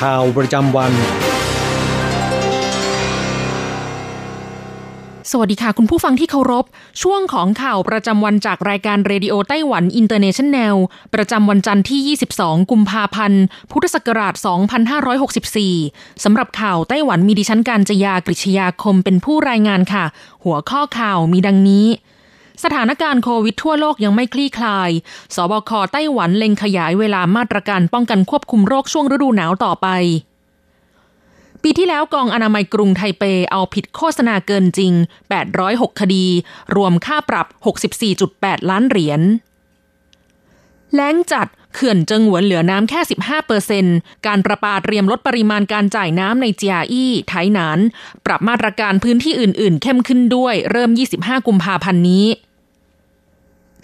[0.00, 0.92] ข่าวประจำวัน
[5.30, 6.64] สวัสดีค่ะ คุณผู้ฟังที่เคารพ
[7.02, 10.76] ช่วงของข่าวประจำวันจากรายการเรดิโอไต้หวันอินเตอร์เนชันแนล
[11.14, 14.34] ประจำวันจันทร์ที่ 22 กุมภาพันธ์ พุทธศักราช
[15.28, 20.04] 2564 สำหรับข่าวไต้หวันมีดิฉันการจยากริชยาคมเป็นผู้รายงานค่ะ
[20.44, 21.86] หัวข้อข่าวมีดังนี้
[22.64, 24.90] สถานการณ์โควิดทั่วโลกยังไม่คลี่คลาย
[25.34, 29.88] สบคไต้หวันเล็งขยายเวลามาตรการป้องกันควบคุมโรคช่วงฤดูหนาวต่อไป
[31.62, 34.92] ปีที่แล้วกองอนามัยกรุงไทเปเอาผิดโฆษณาเกินจริง
[35.46, 36.26] 806 คดี
[36.76, 37.46] รวมค่าปรับ
[38.08, 39.20] 64.8 ล้านเหรียญ
[40.94, 43.84] แล้งจัดเขื่อนเจิงหวนเหลือน้ำแค่ 15เปอร์เซ็น
[44.26, 47.78] การประปาเตรียมลดปริมาณการจ่ายน้ำในเจียอี้ไทหนาน
[48.26, 52.26] ปรับมาตรการพื้นที่อื่น ๆ เข้มขึ้นด้วย เริ่ม 25 กุมภาพันธ์นี้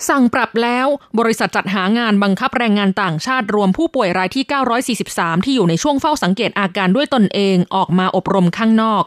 [0.08, 0.86] สั่งปรับแล้ว
[1.19, 4.45] บริษัทจัดหางานบังคับแรงงานต่างชาติรวมผู้ป่วยรายที่
[4.97, 9.05] 943 ที่อยู่ในช่วงเฝ้าสังเกตอาการด้วยตนเองออกมาอบรมข้างนอก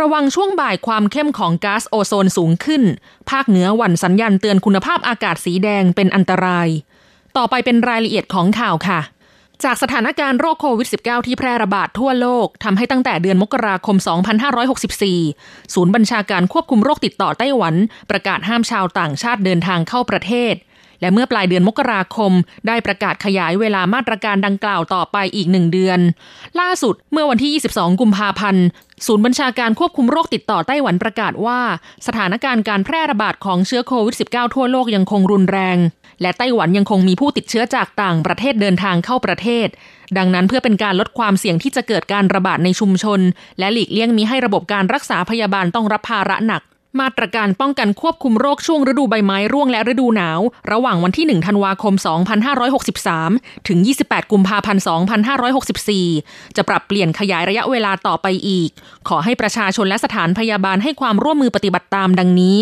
[0.00, 2.82] ระวังช่วงบ่ายความเข้มของก๊าซโอโซนสูงขึ้น
[3.30, 6.68] ภาคเหนือหวั่นสัญญาณเตือนคุณภาพอากาศสีแดงเป็นอันตราย
[7.36, 9.00] ต่อไปเป็นรายละเอียดของข่าวค่ะ
[9.64, 13.96] จากสถานการณ์โรคโควิด -19 ที่แพร่ระบาดทั่วโลกทำให้ตั้งแต่เดือนมกราคม
[14.84, 17.74] 2564 ศูนย์บัญชาการควบคุมโรคติดต่อไต้หวัน
[18.10, 20.54] ประกาศห้ามชาวต่างชาติเดินทางเข้าประเทศ
[21.00, 22.32] และเมื่อปลายเดือนมกราคม
[22.66, 26.00] ได้ประกาศขยายเวลามาตรการดังกล่าวต่อไปอีกหนึ่งเดือน
[26.60, 28.64] ล่าสุดเมื่อวันที่ 22 กุมภาพันธ์
[29.06, 31.60] ศูนย์บัญชาการควบคุมโรคติดต่อไต้หวันประกาศว่า
[32.06, 35.78] สถานการณ์การแพร่ระบาดของเชื้อโควิด -19 ทั่วโลกยังคงรุนแรง
[36.22, 39.68] และไต้หวันยังคงมีผู้ติดเชื้อจากต่างประเทศเดินทางเข้าประเทศ
[40.16, 43.20] ดังนั้นเพื่อเป็นการลดความเสี่ยงที่จะเกิดการระบาดในชุมชน
[43.58, 46.62] และหลีกเลี่ยงมิให้ระบบการรักษาพยาบาลต้องรับภาระหนัก
[47.00, 50.40] มาตรการป้องกันควบคุมโรคช่วงฤดูใบไม้ร่วงและฤดูหนาว
[50.72, 51.94] ระหว่างวันที่ 1 ธันวาคม
[52.80, 54.82] 2563 ถึง 28 กุมภาพันธ์
[56.08, 58.70] 2564 จะปรับเปลี่ยนขยายระยะเวลาต่อไปอีก
[59.08, 62.56] ขอให้ประชาชนและสถานพยาบาลให้ความร่วมมือปฏิบัติตามดังนี้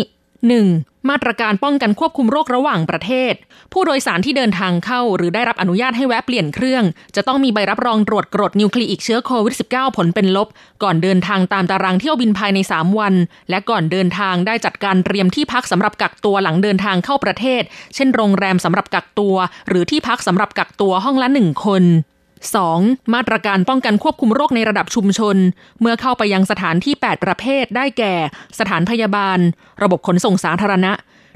[0.47, 1.09] 1.
[1.09, 3.33] มาตรการป้องกันควบคุมโรคระหว่างประเทศ
[3.73, 6.83] ผู้โดยสารที่เดินทางเข้า หรือได้รับอนุญาตให้แวะเปลี่ยนเครื่อง
[7.15, 10.47] จะต้องมีใบรับรองตรวจกรดนิวคลีอิกเชื้อโควิด -19 ผลเป็นลบ
[10.83, 13.13] ก่อนเดินทางตามตารางเที่ยวบินภายใน 3 วัน
[13.49, 17.61] และก่อนเดินทางได้จัดการเตรียมที่พักสำหรับกักตัวหลังเดินทางเข้าประเทศ
[17.95, 19.35] เช่น โรงแรมสำหรับกักตัว
[19.67, 21.83] หรือที่พักสำหรับกักตัวห้องละหนึ่งคน
[22.47, 23.13] 2.
[23.13, 25.37] มาตรการป้องกันควบคุมโรคในระดับชุมชน
[25.81, 28.13] เมื่อเข้าไปยังสถานที่ 8 ประเภทได้แก่
[28.59, 29.39] สถานพยาบาล
[29.83, 30.91] ระบบขนส่งสาธารณะ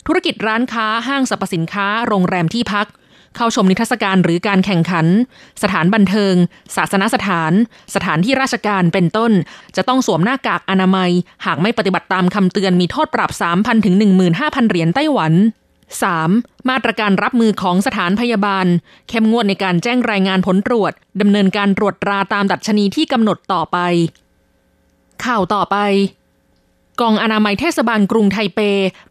[0.08, 2.88] ธุรกิจร้านค้าห้างสรรพสินค้า โรงแรมที่พัก
[3.36, 5.08] เข้าชมนิทรรศการหรือการแข่งขัน
[5.64, 6.34] สถานบันเทิง
[6.76, 7.52] ศาสนสถาน
[7.96, 9.32] สถานที่ราชการเป็นต้น
[9.76, 11.12] จะต้องสวมหน้ากากอนามัย
[11.46, 13.96] หากไม่ปฏิบัติตามคำเตือนมีโทษปรับ 3,000ถึง
[14.34, 15.34] 15,000 เหรียญไต้หวัน
[16.02, 16.70] 3.
[16.70, 18.66] มาตรการรับมือของสถานพยาบาล
[19.10, 23.78] เข้มงวดในการแจ้งรายงานผลตรวจ ดำเนินการตรวจตราตามดัชนีที่กำหนดต่อไป
[25.26, 25.78] ข่าวต่อไป
[27.02, 28.60] กองอนามัยเทศบาลกรุงไทเป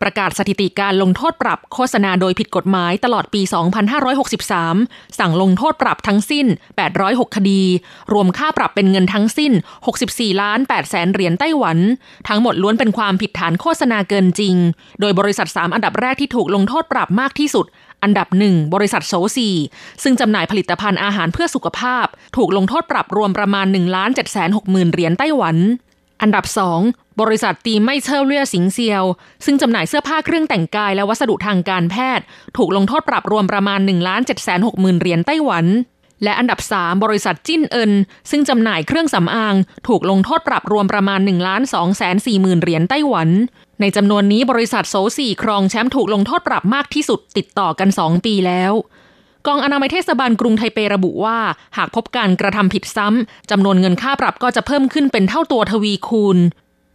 [0.03, 3.43] ประกาศสถิติการลงโทษปรับโฆษณาโดยผิดกฎหมายตลอดปี
[4.31, 6.47] 2563 สั่งลงโทษปรับทั้งสิ้น
[6.91, 7.63] 806 คดี
[8.13, 9.53] รวมค่าปรับเป็นเงินทั้งสิ้น
[9.97, 11.79] 64 ล้าน8แสนเหรียญไต้หวัน
[12.29, 14.55] ทั้งหมดล้วนเป็นความผิดฐานโฆษณาเกินจริง
[15.01, 17.67] โดยบริษัท 3 อันดับแรกที่ถูกลงโทษปรับมากที่สุด
[18.03, 19.49] อันดับหนึ่งบริษัทโซซี
[20.03, 22.07] ซึ่งจำหน่ายผลิตภัณฑ์อาหารเพื่อสุขภาพ
[22.37, 25.57] ถูกลงโทษปรับรวมประมาณ1ล้าน7 6 0 0 0 0เหรียญไต้หวัน
[26.23, 29.05] อันดับ 2 บริษัทตีไม่เชลเลียสิงเซียว
[29.45, 32.25] ซึ่งจำหน่ายเสื้อผ้าเครื่องแต่งกายและวัสดุทางการแพทย์
[32.57, 35.67] ถูกลงโทษปรับรวมประมาณ1ล้าน7 6 0 0 0 0 เหรียญไต้หวัน
[36.25, 37.93] และอันดับ 3 บริษัทจิ้นเอิน
[38.31, 39.55] ซึ่งจำหน่ายเครื่องสำอาง
[39.89, 43.29] ถูกลงโทษปรับรวมประมาณ1ล้าน2แสน4หมื่นเหรียญไต้หวัน
[43.81, 48.73] ในจำนวนนี้บริษัทโซสี่ครองแชมป์ถูกลงโทษปรับมากที่สุดติดต่อกัน 2 ปีแล้ว
[49.47, 51.39] กองอนามัยเทศบาลกรุงไทเประบุว่า
[51.77, 56.39] หากพบการกระทำผิดซ้ำจำนวนเงินค่าปรับก็จะเพิ่มขึ้นเป็นเท่าตัวทวีคูณ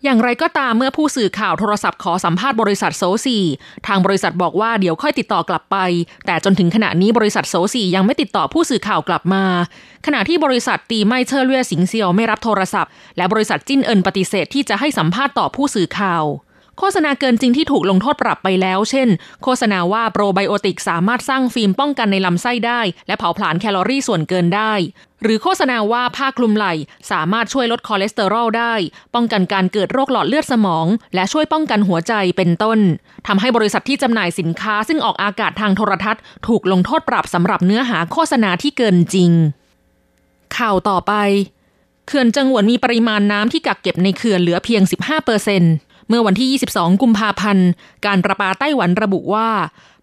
[0.03, 3.37] อย่างไรก็ตามเมื่อผู้สื่อข่าวโทรศัพท์ขอสัมภาษณ์บริษัทโซซี
[3.87, 5.77] ทางบริษัทบอกว่าเดี๋ยวค่อยติดต่อกลับไป
[6.25, 9.43] แต่จนถึงขณะนี้บริษัทโซซียังไม่ติดต่อผู้สื่อข่าวกลับมา
[10.05, 16.23] ขณะที่บริษัทตีไม่เชอร์เล่ยสิงเซียวไม่รับโทรศัพท์ และบริษัทจิ้นเอินปฏิเสธที่จะให้สัมภาษณ์ต่อผู้สื่อข่าว
[16.79, 19.09] โฆษณาเกินจริงที่ถูกลงโทษปรับไปแล้ว เช่น
[19.43, 24.73] โฆษณาว่าโปรไบโอติกสามารถสร้างฟิล์มป้องกันในลำไส้ได้ และเผาผลาญแคลอรี่ส่วนเกินได้
[25.23, 26.73] หรือโฆษณาว่าผ้าคลุมไหล่
[27.11, 28.73] สามารถช่วยลดคอเลสเตอรอลได้
[29.15, 30.85] ป้องกันการเกิดโรคหลอดเลือดสมอง
[31.15, 32.79] และช่วยป้องกันหัวใจเป็นต้น
[33.27, 39.31] ทำให้บริษัทที่จำหน่ายสินค้า ซึ่งออกอากาศทางโทรทัศน์ ถูกลงโทษปรับสำหรับเนื้อหาโฆษณาที่เกินจริง
[40.57, 41.13] ข่าวต่อไป
[42.07, 45.73] เขื่อนจังหวนมีปริมาณน้ำที่กักเก็บในเขื่อนเหลือเพียง 15เปอร์เซ็นต์
[46.07, 47.69] เมื่อวันที่ 22 กุมภาพันธ์
[48.05, 49.49] การประปาไต้หวันระบุว่า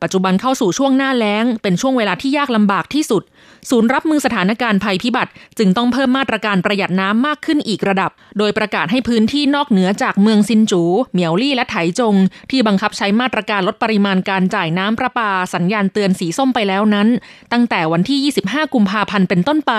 [0.03, 3.23] ปัจจุบันเข้าสู่ช่วงหน้าแล้ง เป็นช่วงเวลาที่ยากลำบากที่สุด
[3.71, 10.83] ศูนย์รับมือสถานการณ์ภัยพิบัติ จึงต้องเพิ่มมาตรการประหยัดน้ำมากขึ้นอีกระดับ โดยประกาศให้พื้นที่นอกเหนือจากเมืองซินจู
[11.13, 12.15] เหมียวลี่และไถจง
[12.51, 17.09] ที่บังคับใช้มาตรการลดปริมาณการจ่ายน้ำประปา สัญญาณเตือนสีส้มไปแล้วนั้น
[17.53, 19.73] ตั้งแต่วันที่ 25 กุมภาพันธ์เป็นต้นไป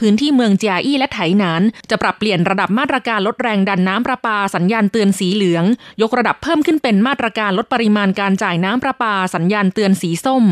[0.00, 5.64] พื้นที่เมืองเจียอี้และไถหนาน จะปรับเปลี่ยนระดับมาตรการลดแรงดันน้ำประปา สัญญาณเตือนสีเหลือง
[6.02, 10.46] ยกระดับเพิ่มขึ้นเป็นมาตรการลดปริมาณการจ่ายน้ำประปา สัญญาณเตือนสีส้ม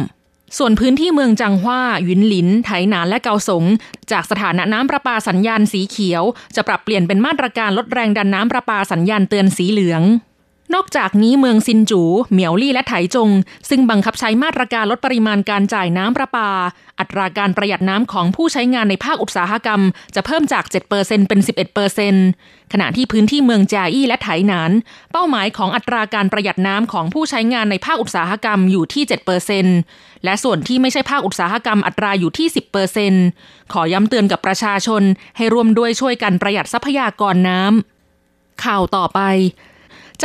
[0.59, 3.65] ส่วนพื้นที่เมืองจังหว้าหยินหลิน ไถหนานและเกาสง
[4.11, 6.23] จากสถานะน้ำประปาสัญญาณสีเขียว
[6.55, 10.03] จะปรับเปลี่ยนเป็นมาตรการลดแรงดันน้ำประปาสัญญาณเตือนสีเหลือง
[10.75, 12.03] นอกจากนี้เมืองซินจู
[12.33, 13.31] เหมียวลี่และไถจง
[13.69, 16.51] ซึ่งบังคับใช้มาตรการลดปริมาณการจ่ายน้ำประปา
[17.01, 19.81] อัตราการประหยัดน้ำของผู้ใช้งานในภาคอุตสาหกรรม
[20.15, 20.65] จะเพิ่มจาก
[20.97, 21.41] 7%เป็น
[22.07, 24.71] 11%ขณะที่พื้นที่เมืองจาอี้และไถหนาน
[25.13, 29.05] เป้าหมายของอัตราการประหยัดน้ำของผู้ใช้งานในภาคอุตสาหกรรมอยู่ที่
[29.65, 32.49] 7%และส่วนที่ไม่ใช่ภาคอุตสาหกรรมอัตราอยู่ที่
[33.11, 35.03] 10%ขอย้ำเตือนกับประชาชน
[35.37, 39.21] ให้ร่วมด้วยช่วยกันประหยัดทรัพยากรน้ำข่าวต่อไป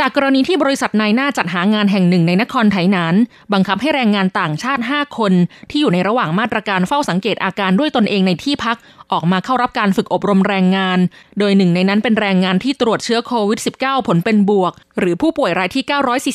[0.04, 3.14] ากกรณีที่บริษัทนายหน้าจัดหางานแห่งหนึ่งในนครไถหนาน
[3.52, 5.32] บังคับให้แรงงานต่างชาติ 5 คน
[5.70, 8.76] ที่อยู่ในระหว่างมาตรการเฝ้าสังเกตอาการด้วยตนเองในที่พัก
[9.12, 10.98] ออกมาเข้ารับการฝึกอบรมแรงงาน
[11.38, 15.84] โดยหนึ่งในนั้นเป็นแรงงานที่ตรวจเชื้อโควิด -19 ผลเป็นบวก หรือผู้ป่วยรายที่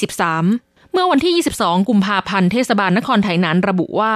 [0.08, 4.16] 943 เมื่อวันที่ 22 กุมภาพันธ์เทศบาลนครไถหนานระบุว่า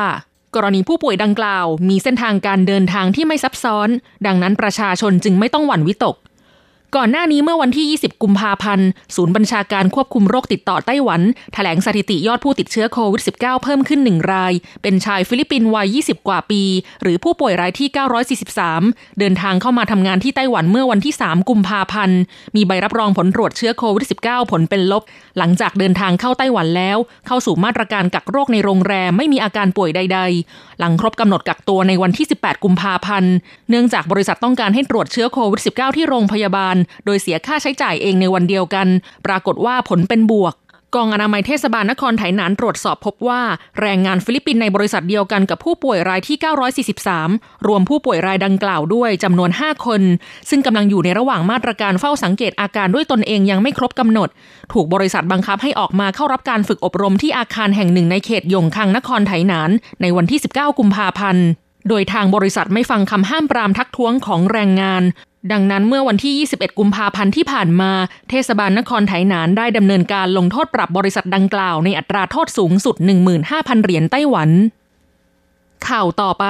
[0.56, 3.89] กรณีผู้ป่วยดังกล่าว มีเส้นทางการเดินทางที่ไม่ซับซ้อน
[4.25, 6.15] ดังนั้นประชาชนจึงไม่ต้องหวั่นวิตก
[6.95, 11.21] ก่อนหน้านี้เมื่อวันที่ 20 กุมภาพันธ์ ศูนย์บัญชาการควบคุมโรคติดต่อไต้หวัน
[11.53, 16.63] แถลงสถิติยอดผู้ติดเชื้อโควิด -19 เพิ่มขึ้น 1 ราย เป็นชายฟิลิปปินส์วัย 20 กว่าปี
[17.01, 17.89] หรือผู้ป่วยรายที่
[18.53, 22.19] 943 เดินทางเข้ามาทำงานที่ไต้หวันเมื่อวันที่ 3 กุมภาพันธ์
[22.55, 25.03] มีใบรับรองผลตรวจเชื้อโควิด -19 ผลเป็นลบ
[25.37, 26.97] หลังจากเดินทางเข้าไต้หวันแล้ว
[27.27, 33.33] เข้าสู่มาตรการกักโรคในโรงแรมไม่มีอาการป่วยใด ๆ หลังครบกำหนดกักตัวในวันที่ 18 กุมภาพันธ์
[33.69, 38.87] เนื่องจากบริษัทต้องการให้ตรวจเชื้อโควิด -19 ที่โรงพยาบาลโดยเสียค่าใช้จ่ายเองในวันเดียวกัน
[39.25, 40.55] ปรากฏว่าผลเป็นบวก
[40.95, 43.41] กองอนามัยเทศบาลนครไถหนานตรวจสอบพบว่า
[43.81, 46.37] แรงงานฟิลิปปินส์ในบริษัทเดียวกันกับผู้ป่วยรายที่
[47.01, 50.01] 943 รวมผู้ป่วยรายดังกล่าวด้วยจำนวน 5 คน
[50.49, 54.29] ซึ่งกำลังอยู่ในระหว่างมาตรการเฝ้าสังเกตอาการด้วยตนเองยังไม่ครบกำหนด
[54.73, 59.69] ถูกบริษัทบังคับให้ออกมาเข้ารับการฝึกอบรมที่อาคารแห่งหนึ่งในเขตยงคังนครไถหนาน
[60.01, 61.45] ในวันที่ 19 กุมภาพันธ์
[61.89, 65.03] โดยทางบริษัทไม่ฟังคำห้ามปรามทักท้วงของแรงงาน
[65.51, 67.92] ดังนั้นเมื่อวันที่ 21 กุมภาพันธ์ที่ผ่านมา
[68.30, 72.95] เทศบาลนครไถหนานได้ดำเนินการลงโทษปรับบริษัทดังกล่าวในอัตราโทษสูงสุด
[73.40, 74.49] 15,000 เหรียญไต้หวัน
[75.87, 76.45] ข่าวต่อไป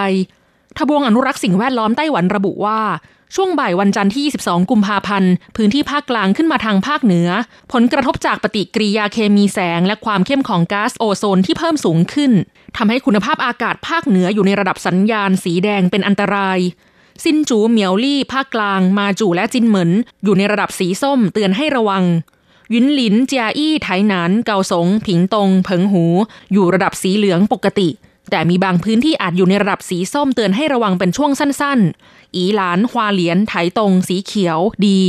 [0.77, 2.81] ทบวงอนุรักษ์สิ่งแวดล้อมไต้หวันระบุว่า
[3.35, 7.29] ช่วงบ่ายวันจันทร์ที่ 22 กุมภาพันธ์ พื้นที่ภาคกลางขึ้นมาทางภาคเหนือ
[7.73, 12.31] ผลกระทบจากปฏิกิริยาเคมีแสง และความเข้มของก๊าซโอโซนที่เพิ่มสูงขึ้น
[12.77, 16.59] ทำให้คุณภาพอากาศภาคเหนืออยู่ในระดับสัญญาณสีแดงเป็นอันตราย
[17.23, 19.91] ซินจูเหมียวลี่ภาคกลาง มาจูและจินเหมิน
[20.23, 22.03] อยู่ในระดับสีส้มเตือนให้ระวัง
[22.73, 26.05] ยินหลินเจียอี้ไถหนานเกาสง ผิงตงเผิงหู
[26.53, 27.89] อยู่ระดับสีเหลืองปกติ
[28.31, 35.01] แต่มีบางพื้นที่อาจอยู่ในระดับสีส้มเตือนให้ระวังเป็นช่วงสั้นๆ อีหลานฮวาเหลียนไถตง สีเขียวดี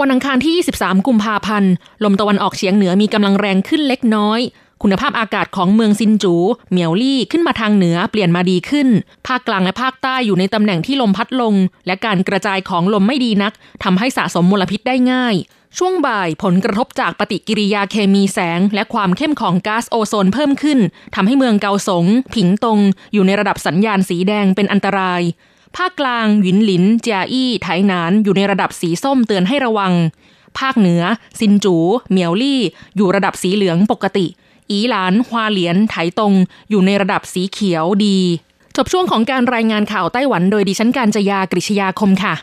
[0.00, 1.72] วันอังคารที่ 23 กุมภาพันธ์
[2.04, 4.40] ลมตะวันออกเฉียงเหนือมีกำลังแรงขึ้นเล็กน้อย
[4.82, 6.34] คุณภาพอากาศของเมืองซินจู
[6.72, 8.88] เมียวลี่ขึ้นมาทางเหนือเปลี่ยนมาดีขึ้น
[9.26, 11.54] ภาคกลางและภาคใต้อยู่ในตำแหน่งที่ลมพัดลง
[11.86, 13.52] และการกระจายของลมไม่ดีนัก
[13.84, 15.34] ทำให้สะสมมลพิษได้ง่าย
[15.78, 20.78] ช่วงบ่ายผลกระทบจากปฏิกิริยาเคมีแสง และความเข้มของก๊าซโอโซนเพิ่มขึ้น
[21.14, 22.78] ทำให้เมืองเกาสง ผิงตง
[23.12, 25.22] อยู่ในระดับสัญญาณสีแดงเป็นอันตราย
[25.76, 29.92] ภาคกลางหยินหลินเจียอี้ไถหนานอยู่ในระดับสีส้มเตือนให้ระวัง
[30.58, 31.02] ภาคเหนือ
[31.40, 31.76] ซินจู
[32.12, 32.60] เมียวลี่
[32.96, 34.26] อยู่ระดับสีเหลืองปกติ
[34.70, 36.32] อีหลานฮวาเหลียนไถตง
[36.70, 38.18] อยู่ในระดับสีเขียวดี
[38.76, 42.34] จบช่วงของการรายงานข่าวไต้หวันโดยดิฉันการจยากริชยาคมค่ะ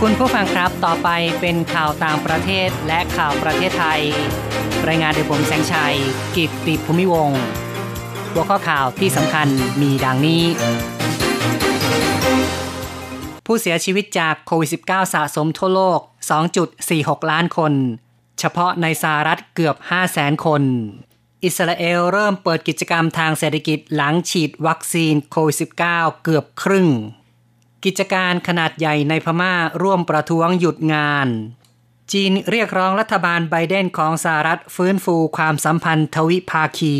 [0.00, 1.08] คุณผู้ฟังครับ ต่อไป
[1.40, 4.00] เป็นข่าวต่างประเทศและข่าวประเทศไทย
[4.88, 5.96] รายงานโดยผมแสงชัย
[6.36, 7.30] กิตติภูมิวง
[8.32, 9.48] หัวข้อข่าวที่สำคัญ
[9.80, 10.42] มีดังนี้
[13.46, 16.00] ผู้เสียชีวิตจากโควิด -19 สะสมทั่วโลก
[16.64, 17.72] 2.46 ล้านคน
[18.38, 19.76] เฉพาะในสหรัฐเกือบ
[20.10, 20.62] 500,000คน
[21.44, 26.88] อิสราเอลเริ่มเปิดกิจกรรมทางเศรษฐกิจหลังฉีดวัคซีนโควิด -19 เกือบครึ่ง
[27.84, 31.28] กิจการขนาดใหญ่ในพม่าร่วมประท้วงหยุดงาน
[32.12, 36.96] จีนเรียกร้องรัฐบาลไบเดนของสหรัฐฟื้นฟูความสัมพันธ์ทวิภาคี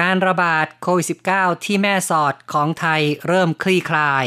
[0.00, 4.26] การระบาดโควิด -19 ที่แม่สอดของไทยเริ่มคลี่คลาย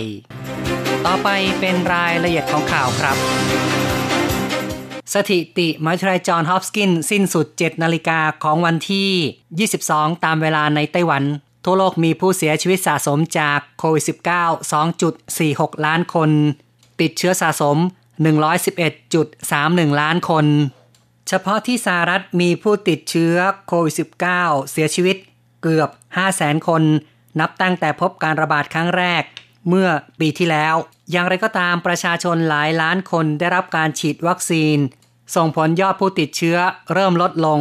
[1.07, 1.29] ต่อไป
[1.59, 3.17] เป็นรายละเอียดของข่าวครับ
[5.13, 11.23] สถิติมหาวิทยาลัยจอห์นฮอปกินสิ้นสุด 7 นาฬิกาของวันที่ 22 ตามเวลาในไต้หวัน
[11.65, 14.71] ทั่วโลกมีผู้เสียชีวิตสะสมจากโควิด -19
[15.13, 16.29] 2.46 ล้านคน
[17.01, 17.77] ติดเชื้อสะสม
[19.09, 20.45] 111.31 ล้านคน
[21.27, 23.35] เฉพาะที่สหรัฐมีผู้ติดเชื้อ
[23.67, 23.95] โควิด
[24.33, 25.17] -19 เสียชีวิต
[25.63, 25.89] เกือบ
[26.29, 26.83] 500,000 คน
[27.39, 29.23] นับตั้งแต่พบการระบาดครั้งแรก
[29.67, 29.87] เมื่อ
[30.19, 30.75] ปีที่แล้ว
[31.11, 34.77] อย่างไรก็ตามประชาชนหลายล้านคนได้รับการฉีดวัคซีน
[35.35, 36.57] ส่งผลยอดผู้ติดเชื้อ
[36.93, 37.59] เริ่มลดลง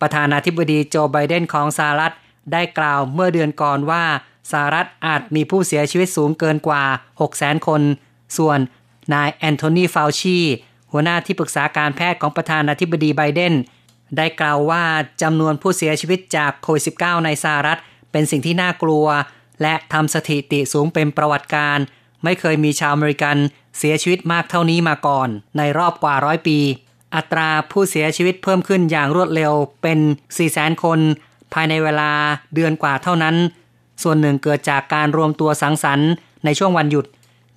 [0.00, 2.12] ประธานาธิบดีโจไบเดนของสหรัฐ
[2.52, 4.04] ได้กล่าวเมื่อเดือนก่อนว่า
[4.50, 6.84] สหรัฐอาจมีผู้เสียชีวิตสูงเกินกว่า
[7.20, 7.82] 600,000คน
[8.38, 8.58] ส่วน
[9.14, 10.38] นายแอนโทนีฟาวชี
[10.92, 13.54] หัวหน้าที่ปรึกษาการแพทย์ของประธานาธิบดีไบเดน
[14.16, 14.82] ได้กล่าวว่า
[15.22, 17.78] จำนวนผู้เสียชีวิตจากโควิด -19 ในสหรัฐ
[18.12, 19.06] เป็นสิ่งที่น่ากลัว
[19.62, 21.78] และทำสถิติสูงเป็นประวัติการณ์
[22.24, 23.36] ไม่เคยมีชาวอเมริกัน
[23.78, 26.58] เสียชีวิตมากเท่านี้มาก่อน ในรอบกว่าร้อยปี
[27.14, 29.52] อัตราผู้เสียชีวิตเพิ่มขึ้นอย่างรวดเร็ว
[29.82, 29.98] เป็น
[30.40, 31.00] 400,000 คน
[31.52, 32.10] ภายในเวลา
[32.54, 33.36] เดือนกว่าเท่านั้น
[34.02, 36.10] ส่วนหนึ่งเกิดจากการรวมตัวสังสรรค์
[36.44, 37.06] ในช่วงวันหยุด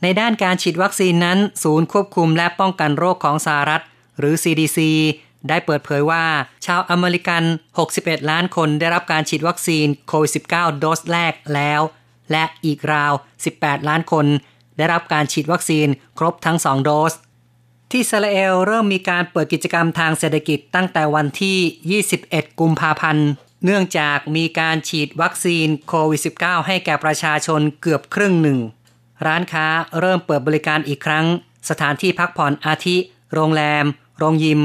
[0.02, 3.82] ในด้านการฉีดวัคซีนนั้น ศูนย์ควบคุมและป้องกันโรคของสหรัฐ
[4.20, 4.80] หรือ CDC
[5.50, 6.26] ได้เปิดเผยว่า
[6.66, 7.44] ชาวอเมริกัน
[7.86, 11.82] 61 ล้านคนได้รับการฉีดวัคซีนโควิด -19 โดสแรกแล้ว
[12.32, 13.14] และอีกราว
[13.50, 14.26] 18 ล้านคน
[14.78, 17.14] ได้รับการฉีดวัคซีนครบทั้ง 2 โดส
[17.92, 23.28] ที่อิสราเอลเริ่มมีการเปิดกิจกรรมทางเศรษฐกิจตั้งแต่วันที่ 21 กุมภาพันธ์
[23.66, 28.60] เนื่องจากมีการฉีดวัคซีนโควิด -19 ให้แก่ประชาชนเกือบครึ่งหนึ่ง
[29.26, 29.68] ร้านค้า
[30.00, 31.26] เริ่มเปิดบริการอีกครั้ง
[31.70, 32.98] สถานที่พักผ่อนอาทิ
[33.34, 33.86] โรงแรม
[34.18, 34.62] โรงยิม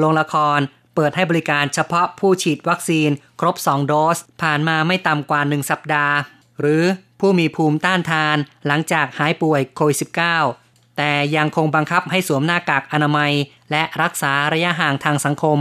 [0.00, 0.60] โรงละคร
[0.94, 6.14] เปิดให้บริการเฉพาะผู้ฉีดวัคซีน ครบ 2 โดส ผ่านมาไม่ต่ำกว่า 1 สัปดาห์
[6.60, 6.82] หรือ
[7.20, 9.98] ผู้มีภูมิต้านทานหลังจากหายป่วยโควิด
[10.46, 13.32] -19 แต่ยังคงบังคับให้สวมหน้ากากอนามัย
[13.70, 15.58] และรักษาระยะห่างทางสังคม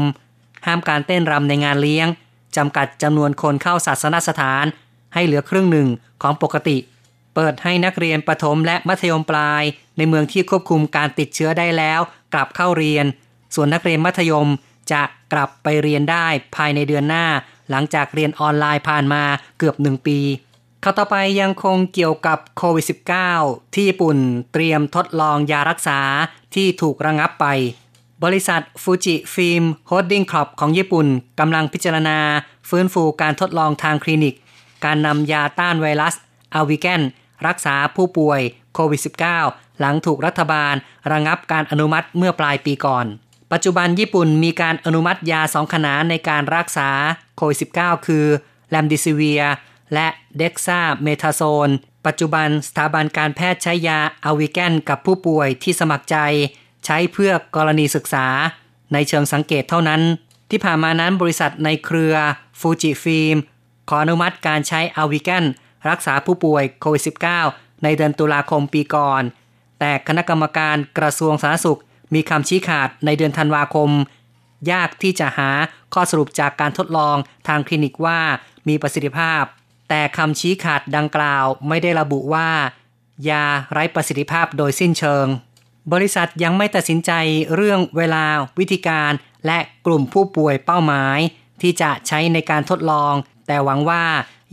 [0.65, 2.07] ห้ามการเต้นรำในงานเลี้ยง
[2.57, 4.65] จำกัดจำนวนคนเข้าศาสนสถาน
[5.13, 5.87] ให้เหลือครึ่งหนึ่ง
[6.21, 6.77] ของปกติ
[7.35, 9.63] เปิดให้นักเรียนประถมและมัธยมปลาย
[9.97, 11.99] ในเมืองที่ควบคุมการติดเชื้อได้แล้ว
[12.33, 13.05] กลับเข้าเรียน
[13.55, 14.49] ส่วนนักเรียนมัธยม
[14.91, 15.01] จะ
[15.33, 17.25] กลับไปเรียนได้ภายในเดือนหน้า
[17.69, 19.23] หลังจากเรียนออนไลน์ผ่านมา
[19.57, 20.19] เกือบหนึ่งปี
[20.83, 22.85] ข่าวต่อไปยังคงเกี่ยวกับโควิด
[23.29, 24.17] -19 ที่ญี่ปุ่น
[24.53, 25.99] เตรียมทดลองยารักษา
[26.55, 27.45] ที่ถูกระงับไป
[28.23, 31.07] บริษัทฟูจิฟิล์ม Holdings Corp ของญี่ปุ่น
[31.39, 32.19] กำลังพิจารณา
[32.69, 34.35] ฟื้นฟูการทดลองทางคลินิก
[34.85, 36.15] การนำยาต้านไวรัส
[36.53, 37.01] อาวิแกน
[37.47, 38.41] รักษาผู้ป่วย
[38.73, 39.01] โควิด
[39.41, 40.73] -19 หลังถูกรัฐบาล
[41.11, 43.05] ระงับการอนุมัติเมื่อปลายปีก่อน
[43.51, 46.89] ปัจจุบันญี่ปุ่นมีการอนุมัติยาสองขนานในการรักษา
[47.35, 48.25] โควิด -19 คือ
[48.69, 49.43] เรมเดซิเวียร์
[49.93, 51.69] และเด็กซาเมทาโซน
[52.05, 56.17] ปัจจุบันสถาบันการแพทย์ใช้ยาอาวิแกนกับผู้ป่วยที่สมัครใจ
[56.85, 58.27] ใช้เพื่อกรณีศึกษา
[58.93, 60.01] ในเชิงสังเกตเท่านั้น
[60.49, 62.15] ที่ผ่านมานั้นบริษัทในเครือ
[62.59, 63.37] ฟูจิฟิล์ม
[63.89, 65.45] ขออนุมัติการใช้อาวิแกน
[65.89, 67.03] รักษาผู้ป่วยโควิด
[67.43, 69.23] -19 ในเดือนตุลาคมปีก่อน
[69.79, 71.79] แต่คณะกรรมการกระทรวงสาธารณสุข
[72.13, 73.89] มีคำชี้ขาดในเดือนธันวาคม
[74.71, 75.49] ยากที่จะหา
[75.93, 77.15] ข้อสรุปจากการทดลอง
[77.47, 78.19] ทางคลินิกว่า
[78.67, 79.43] มีประสิทธิภาพ
[79.89, 82.49] แต่คำชี้ขาดดังกล่าวไม่ได้ระบุว่า
[83.29, 85.25] ยาไร้ประสิทธิภาพโดยสิ้นเชิง
[85.93, 87.11] บริษัทยังไม่ตัดสินใจ
[87.55, 88.25] เรื่องเวลา
[88.59, 89.11] วิธีการ
[89.45, 91.19] และกลุ่มผู้ป่วยเป้าหมาย
[91.61, 93.13] ที่จะใช้ในการทดลอง
[93.47, 94.03] แต่หวังว่า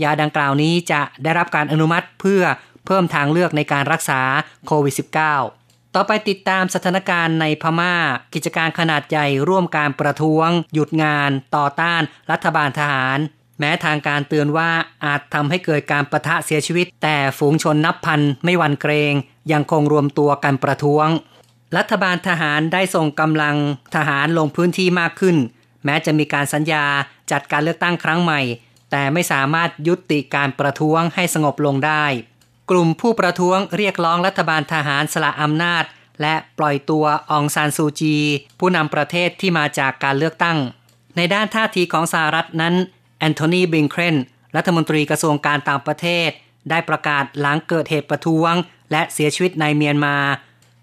[0.03, 2.43] ยาดังกล่าวนี้จะได้รับการอนุมัติเพื่อ
[2.87, 4.21] เพิ่มทางเลือกในการรักษา
[4.67, 5.66] โควิด -19
[5.99, 7.95] ต่อไปติดตามสถานการณ์ในพม่า
[8.35, 13.19] กิจการขนาดใหญ่ร่วมการประท้วง หยุดงาน ต่อต้าน รัฐบาลทหาร
[13.59, 14.71] แม้ทางการเตือนว่า
[15.05, 19.15] อาจทำให้เกิดการประทะเสียชีวิต แต่ฝูงชนนับพันไม่หวั่นเกรง
[19.53, 21.09] ยังคงรวมตัวกันประท้วง
[21.77, 23.57] รัฐบาลทหารได้ส่งกำลัง
[23.95, 25.37] ทหารลงพื้นที่มากขึ้น
[25.85, 26.85] แม้จะมีการสัญญา
[27.31, 28.41] จัดการเลือกตั้งครั้งใหม่
[28.91, 32.05] แต่ไม่สามารถยุติการประท้วงให้สงบลงได้
[32.71, 35.85] กลุ่มผู้ประท้วงเรียกร้องรัฐบาลทหารสละอำนาจ
[36.23, 38.17] และปล่อยตัวองซานซูจี
[38.59, 40.59] ผู้นำประเทศที่มาจากการเลือกตั้ง
[41.17, 42.75] ในด้านท่าทีของสหรัฐนั้น
[43.19, 44.17] แอนโทนีบิงเครน
[44.57, 46.31] รัฐมนตรีกระทรวงการต่างประเทศ
[46.71, 48.53] ได้ประกาศหลังเกิดเหตุประท้วง
[48.93, 50.17] และเสียชีวิตในเมียนมา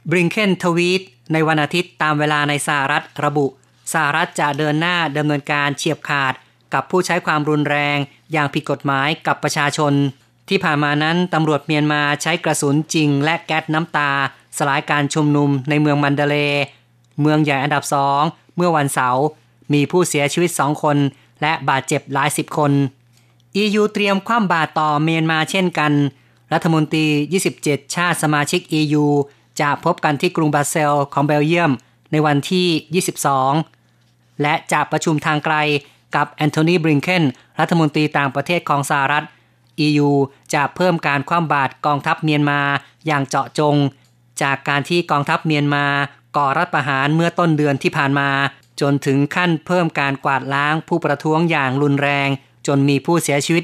[0.09, 1.01] บริงเคนทวีต
[1.33, 3.45] ในวันอาทิตย์ตามเวลาในสหรัฐระบุ
[3.93, 6.33] สหรัฐจะเดินหน้าดำเนินการเฉียบขาด
[6.73, 7.97] กับผู้ใช้ความรุนแรง
[8.31, 9.93] อย่างผิดกฎหมายกับประชาชน
[10.50, 14.09] ที่ผ่านมานั้นตำรวจเมียนมาใช้กระสุนจริงและแก๊สน้ำตา
[14.57, 16.35] สลายการชุมนุมในเมืองมันเดเล
[17.21, 18.21] เมืองใหญ่อันดับสอง
[18.55, 19.23] เมื่อวันเสาร์
[19.73, 20.97] มีผู้เสียชีวิตสองคน
[21.41, 22.71] และบาดเจ็บหลายสิบคน
[23.63, 25.91] EU เตรียมคว่ำบาตรต่อเมียนมาเช่นกัน
[26.53, 27.05] รัฐมนตรี
[27.50, 29.05] 27 ชาติสมาชิก EU
[29.59, 31.71] จะพบกันที่กรุงบาเซลของเบลเยียม
[32.12, 33.03] ในวันที่
[33.75, 35.55] 22 และจะประชุมทางไกล
[36.15, 37.23] กับแอนโทนีบริงเคน
[37.59, 39.25] รัฐมนตรีต่างประเทศของสหรัฐ
[39.85, 40.11] EU
[40.53, 42.61] จะเพิ่มการคว่ำบาตรกองทัพเมียนมา
[43.07, 43.75] อย่างเจาะจง
[44.41, 45.85] จากการที่กองทัพเมียนมา
[46.37, 48.29] ก่อรัฐประหารเมื่อต้นเดือนที่ผ่านมา
[48.81, 52.29] จนถึงขั้นเพิ่มการกวาดล้างผู้ประท้วงอย่างรุนแรง
[52.67, 53.63] จนมีผู้เสียชีวิต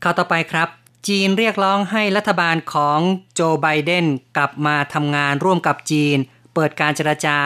[0.00, 0.68] เข้าต่อไปครับ
[1.08, 2.98] จีนเรียกร้องให้รัฐบาลของ
[3.34, 6.16] โจไบเดนกลับมาทำงานร่วมกับจีน
[6.54, 7.38] เปิดการเจรจา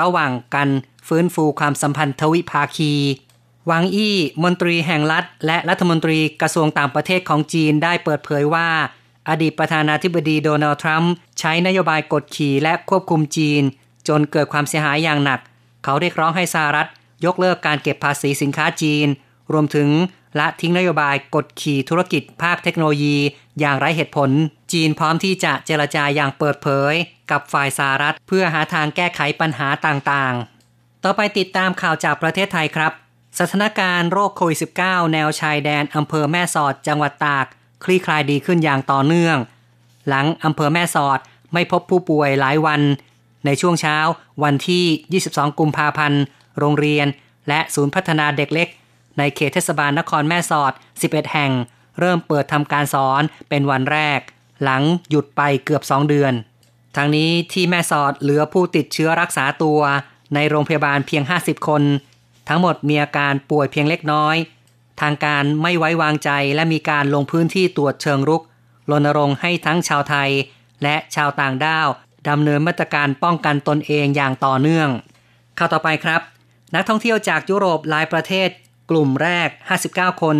[0.00, 0.68] ระหว่างกัน
[1.08, 2.92] ฟื้นฟูความสัมพันธ์ทวิภาคี
[3.66, 8.68] หวังอี้มนตรีแห่งรัฐ และรัฐมนตรีกระทรวงต่างประเทศของจีนได้เปิดเผยว่า
[9.28, 13.62] อดีตประธานาธิบดีโดนัลด์ทรัมป์ใช้นโยบายกดขี่และควบคุมจีน
[14.08, 15.40] จนเกิดความเสียหายอย่างหนัก
[15.84, 16.88] เขาเรียกร้องให้สหรัฐ
[17.24, 19.06] ยกเลิกการเก็บภาษีสินค้าจีน
[19.52, 19.88] รวมถึง
[20.38, 23.16] ละทิ้งนโยบายกดขี่ธุรกิจภาคเทคโนโลยี
[23.60, 24.30] อย่างไร้เหตุผล
[24.72, 26.94] จีนพร้อมที่จะเจรจาอย่างเปิดเผย
[27.30, 32.92] กับฝ่ายสหรัฐ เพื่อหาทางแก้ไขปัญหาต่างๆ ต่อไปติดตามข่าวจากประเทศไทยครับ
[33.38, 37.46] สถานการณ์โรคโควิด -19 แนวชายแดนอำเภอแม่สอดจังหวัดตาก
[37.84, 39.36] คลี่คลายดีขึ้นอย่างต่อเนื่อง
[40.08, 41.18] หลังอำเภอแม่สอด
[41.52, 42.80] ไม่พบผู้ป่วยหลายวัน
[43.46, 43.96] ในช่วงเช้า
[44.42, 46.22] วันที่ 22 กุมภาพันธ์
[46.58, 47.06] โรงเรียน
[47.48, 48.68] และศูนย์พัฒนาเด็กเล็ก
[49.18, 51.52] ในเขตเทศบาลนครแม่สอด 11 แห่ง
[52.00, 54.20] เริ่มเปิดทำการสอนเป็นวันแรก
[54.62, 56.32] หลังหยุดไปเกือบ 2 เดือน
[56.96, 59.80] ทั้งนี้ที่แม่สอดเหลือผู้ติดเชื้อรักษาตัว
[60.34, 61.82] ในโรงพยาบาลเพียง 50 คน
[62.48, 64.36] ทั้งหมดมีอาการป่วยเพียงเล็กน้อย
[65.00, 68.42] ทางการไม่ไว้วางใจและมีการลงพื้นที่ตรวจเชิงรุก
[68.90, 70.30] รณรงค์ให้ทั้งชาวไทย
[70.82, 71.88] และชาวต่างด้าว
[72.28, 74.88] ดำเนินมาตรการป้องกันตนเองอย่างต่อเนื่อง
[75.58, 76.20] ข่าวต่อไปครับ
[76.74, 78.48] นักท่องเที่ยวจากยุโรปหลายประเทศ
[78.90, 79.48] กลุ่มแรก
[79.86, 80.36] 59 คน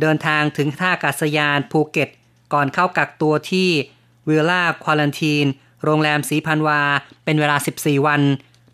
[0.00, 2.08] เดินทางถึงท่าอากาศยานภูเก็ต
[2.52, 3.68] ก่อนเข้ากักตัวที่
[4.28, 5.46] villa quarantine
[5.84, 6.80] โรงแรมศรีพันวา
[7.24, 8.22] เป็นเวลา 14 วัน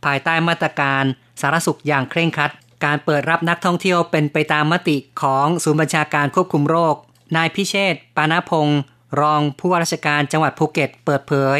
[0.04, 1.04] ภายใต้มาตรการ
[1.40, 2.50] สาธารณสุขอย่างเคร่งครัด
[2.84, 6.94] การเปิดรับนักท่องเที่ยวเป็นไปตามมติของศูนย์บัญชาการควบคุมโรค
[7.36, 8.80] นายพิเชษปานาพงศ์
[9.20, 11.58] รองผู้ว่าราชการจังหวัดภูเก็ตเปิดเผย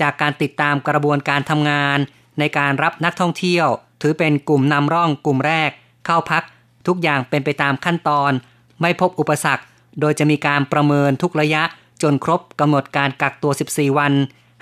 [0.00, 1.98] จากการติดตามกระบวนการทำงาน
[2.38, 3.66] ในการรับนักท่องเที่ยว
[4.02, 5.70] ถือเป็นกลุ่มนำร่องกลุ่มแรก
[6.06, 6.44] เข้าพัก
[6.86, 8.32] ทุกอย่างเป็นไปตามขั้นตอน
[8.80, 9.64] ไม่พบอุปสรรค
[10.00, 11.62] โดยจะมีการประเมินทุกระยะ
[12.02, 14.12] จนครบกำหนดการกักตัว 14 วัน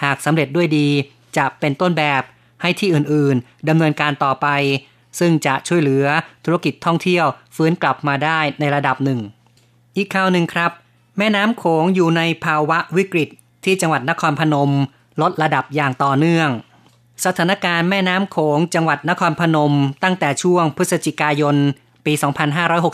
[0.05, 0.89] หากสำเร็จด้วยดี
[1.37, 2.23] จะเป็นต้นแบบ
[2.63, 4.47] ให้ที่อื่นๆดำเนินการต่อไป
[5.19, 6.07] ซึ่งจะช่วยเหลือ
[6.45, 7.27] ธุรกิจท่องเที่ยว
[7.57, 9.21] ฟื้นกลับมาได้ในระดับหนึ่ง
[9.97, 10.71] อีกข่าวหนึ่งครับ
[11.19, 13.29] แม่น้ำโขงอยู่ในภาวะวิกฤต
[13.65, 14.71] ที่จังหวัดนครพนม
[15.23, 16.49] ลดระดับอย่างต่อเนื่อง
[17.25, 19.75] สถานการณ์แม่น้ำโขงจังหวัดนครพนม
[20.05, 21.57] ตั้งแต่ช่วงพฤศจิกายน
[22.07, 22.13] ปี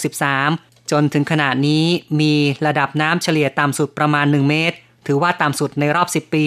[0.04, 1.84] 2563 จนถึงขณะนี้
[2.20, 2.34] มี
[2.66, 6.46] ระดับน้ำเฉลี่ยต่ำสุดประมาณ 1 เมตร ถือว่าต่ำสุดในรอบ 10 ปี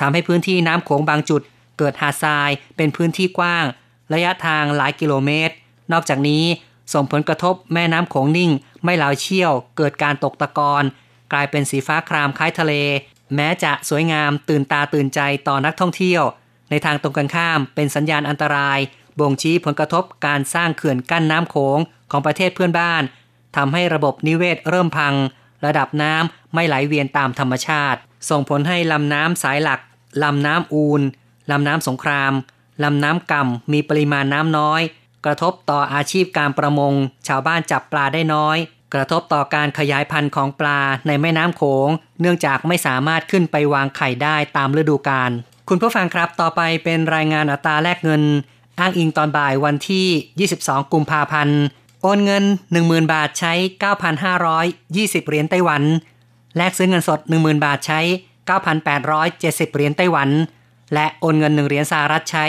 [0.00, 1.42] ทำให้พื้นที่น้ำโขงบางจุด
[1.78, 3.64] เกิดหาดทรายเป็นพื้นที่กว้าง
[4.12, 5.54] ระยะทางหลายกิโลเมตร
[5.92, 6.44] นอกจากนี้
[6.94, 8.50] ส่งผลกระทบแม่น้ำโขงนิ่ง
[8.84, 10.84] ไม่ไหลเชี่ยว เกิดการตกตะกอน
[11.32, 12.72] กลายเป็นสีฟ้าครามคล้ายทะเล
[13.36, 16.22] แม้จะสวยงามตื่นตาตื่นใจต่อนักท่องเที่ยว
[16.70, 18.78] ในทางตรงกันข้ามเป็นสัญญาณอันตราย
[19.20, 21.78] บ่งชี้ผลกระทบการสร้างเขื่อนกั้นน้ำโขง
[22.10, 23.02] ของประเทศเพื่อนบ้าน
[23.56, 25.14] ทำให้ระบบนิเวศเริ่มพัง
[25.66, 27.98] ระดับน้ำไม่ไหลเวียนตามธรรมชาติ
[28.30, 29.80] ส่งผลให้ลำน้ำสายหลัก
[30.22, 31.02] ลำน้ำอูน
[31.50, 32.32] ลำน้ำสงคราม
[32.84, 34.80] ลำน้ำก่ำมีปริมาณน้ำน้อย
[35.24, 36.92] กระทบต่ออาชีพการประมง
[37.28, 38.56] ชาวบ้านจับปลาได้น้อย
[38.94, 41.88] กระทบต่อการขยายพันธุ์ของปลาในแม่น้ำโขง
[42.20, 45.30] เนื่องจากไม่สามารถขึ้นไปวางไข่ได้ตามฤดูกาล
[45.68, 48.22] คุณผู้ฟังครับต่อไปเป็นรายงานอัตราแลกเงิน
[48.78, 51.60] อ้างอิงตอนบ่ายวันที่ 22 กุมภาพันธ์
[52.02, 52.44] โอนเงิน
[52.78, 53.52] 10,000 บาทใช้
[54.40, 55.82] 9,520 เหรียญไต้หวัน
[56.56, 58.00] แลกซื้อเงินสด 10,000 บาทใช้
[58.50, 60.28] 9,870 เหรียญไต้หวัน
[60.93, 62.45] และโอนเงิน 1 เหรียญสหรัฐใช้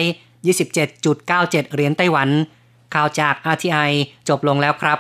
[0.84, 2.28] 27.97 เหรียญไต้หวัน
[2.94, 3.90] ข่าวจาก RTI
[4.28, 4.98] จบลงแล้วครับ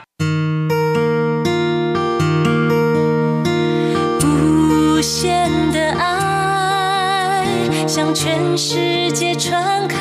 [5.00, 6.04] 限的爱
[7.86, 8.22] 向全
[8.66, 9.96] 世界传开，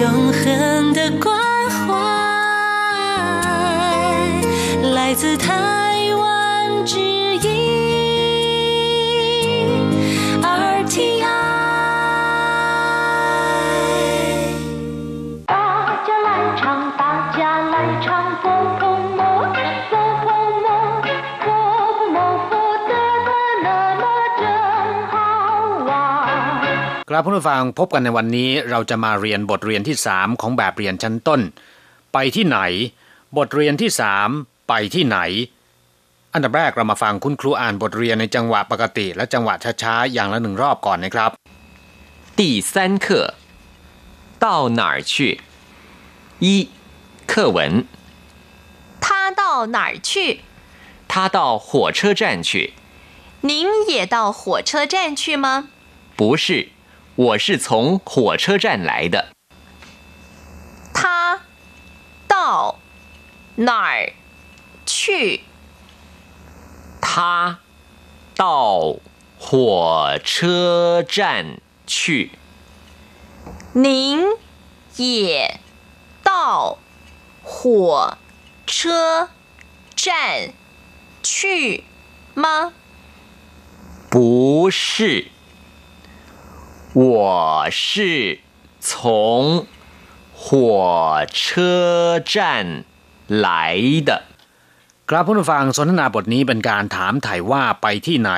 [0.00, 1.34] 永恒的关
[1.70, 1.80] 怀
[4.96, 5.73] 来自台
[27.08, 31.40] ครับผู้ฟังพบกันในวันนี้เราจะมาเรียนบทเรียนที่ 3 ของแบบเรียนชั้นต้น
[32.12, 32.58] ไปที่ไหน
[33.36, 33.90] บทเรียนที่
[34.28, 35.18] 3 ไปที่ไหน
[36.34, 41.30] อันดับแรกเรามาฟังคุณครูอ่านบทเรียนในจังหวะปกติ และจังหวะช้าๆอย่างละหนึ่งรอบก่อนนะครับ
[42.38, 42.40] 第
[42.72, 43.06] 三课，
[44.44, 44.46] 到
[44.78, 45.14] 哪儿去？
[46.44, 46.46] 一，
[47.30, 47.58] 课文，
[49.04, 49.42] 他到
[49.76, 50.40] 哪儿去？
[51.12, 52.72] 他到火车站去。
[53.42, 55.68] 您也到火车站去吗？
[56.16, 56.68] 不是，
[57.15, 59.29] 我是从火车站来的。
[60.93, 61.41] 他
[62.27, 62.79] 到
[63.55, 64.13] 哪儿
[64.85, 65.41] 去？
[67.01, 67.59] 他
[68.35, 68.97] 到
[69.39, 72.31] 火车站去。
[73.73, 74.25] 您
[74.97, 75.59] 也
[76.23, 76.79] 到
[77.41, 78.17] 火
[78.65, 79.29] 车
[79.95, 80.49] 站
[81.23, 81.85] 去
[82.33, 82.73] 吗？
[84.09, 85.31] 不是，
[86.94, 88.40] 我是
[88.80, 89.66] 从
[90.32, 92.84] 火车站
[93.28, 94.10] 来的。
[95.08, 98.32] ครับผู้ฟังสนทนาบทนี้เป็นการถามถ่ายว่าไปที่ไหน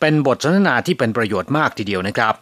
[0.00, 2.34] เป็นบทสนทนาที่เป็นประโยชน์มากทีเดียวนะครับ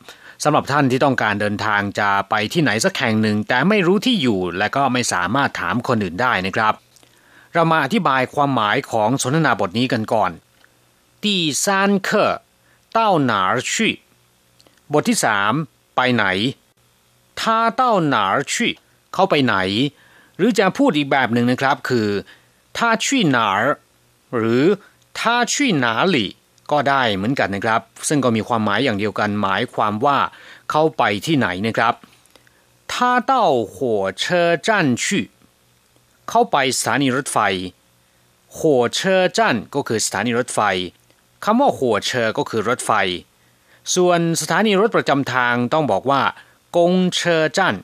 [0.45, 6.75] สำหรับท่านที่ต้องการเดินทางจะไปที่ไหนสักแห่งหนึ่ง แต่ไม่รู้ที่อยู่ และก็ไม่สามารถถามคนอื่นได้นะครับ
[7.53, 10.31] เรามาอธิบายความหมายของสนทนาบทนี้กันก่อน
[11.25, 11.27] 第
[11.65, 11.65] 三
[12.09, 12.09] 课
[12.97, 12.99] 到
[13.31, 13.75] 哪儿去
[14.94, 15.54] บทที่สาม
[15.96, 16.26] ไปไหน
[17.42, 18.68] ท่าเต้าหนาชี
[19.14, 19.56] เขาไปไหน
[20.38, 22.10] หรือจะพูดอีกแบบหนึ่งนะครับคือ
[22.78, 23.50] ท่าชีหนา
[24.38, 24.64] หรือ
[25.20, 26.26] ท่าชีหนาหลี
[26.72, 30.18] ก็ได้เหมือนกันนะครับ ซึ่งก็มีความหมายอย่างเดียวกันหมายความว่า
[30.70, 31.94] เขาไปที่ไหนนะครับ
[32.94, 35.22] 他到火車站去
[36.30, 37.38] เขาไปสถานีรถไฟ
[38.58, 40.60] 火車站 ก็คือสถานีรถไฟ
[41.44, 42.92] คำว่า 火車 ก็คือรถไฟ
[43.95, 46.23] ส่วนสถานีรถประจำทางต้องบอกว่า
[46.77, 47.77] กงเชอจัน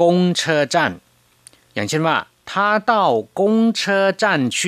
[0.00, 0.92] กงเชอจัน
[1.74, 2.16] อย่างเช่นว่า
[2.50, 2.92] 他到
[3.38, 3.40] 公
[3.78, 3.80] 车
[4.22, 4.24] 站
[4.56, 4.58] 去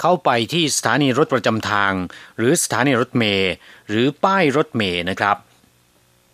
[0.00, 1.92] เข้าไปที่สถานีรถประจำทาง
[2.36, 3.52] หรือสถานีรถเมล์
[3.88, 5.36] หรือป้ายรถเมล์นะครับ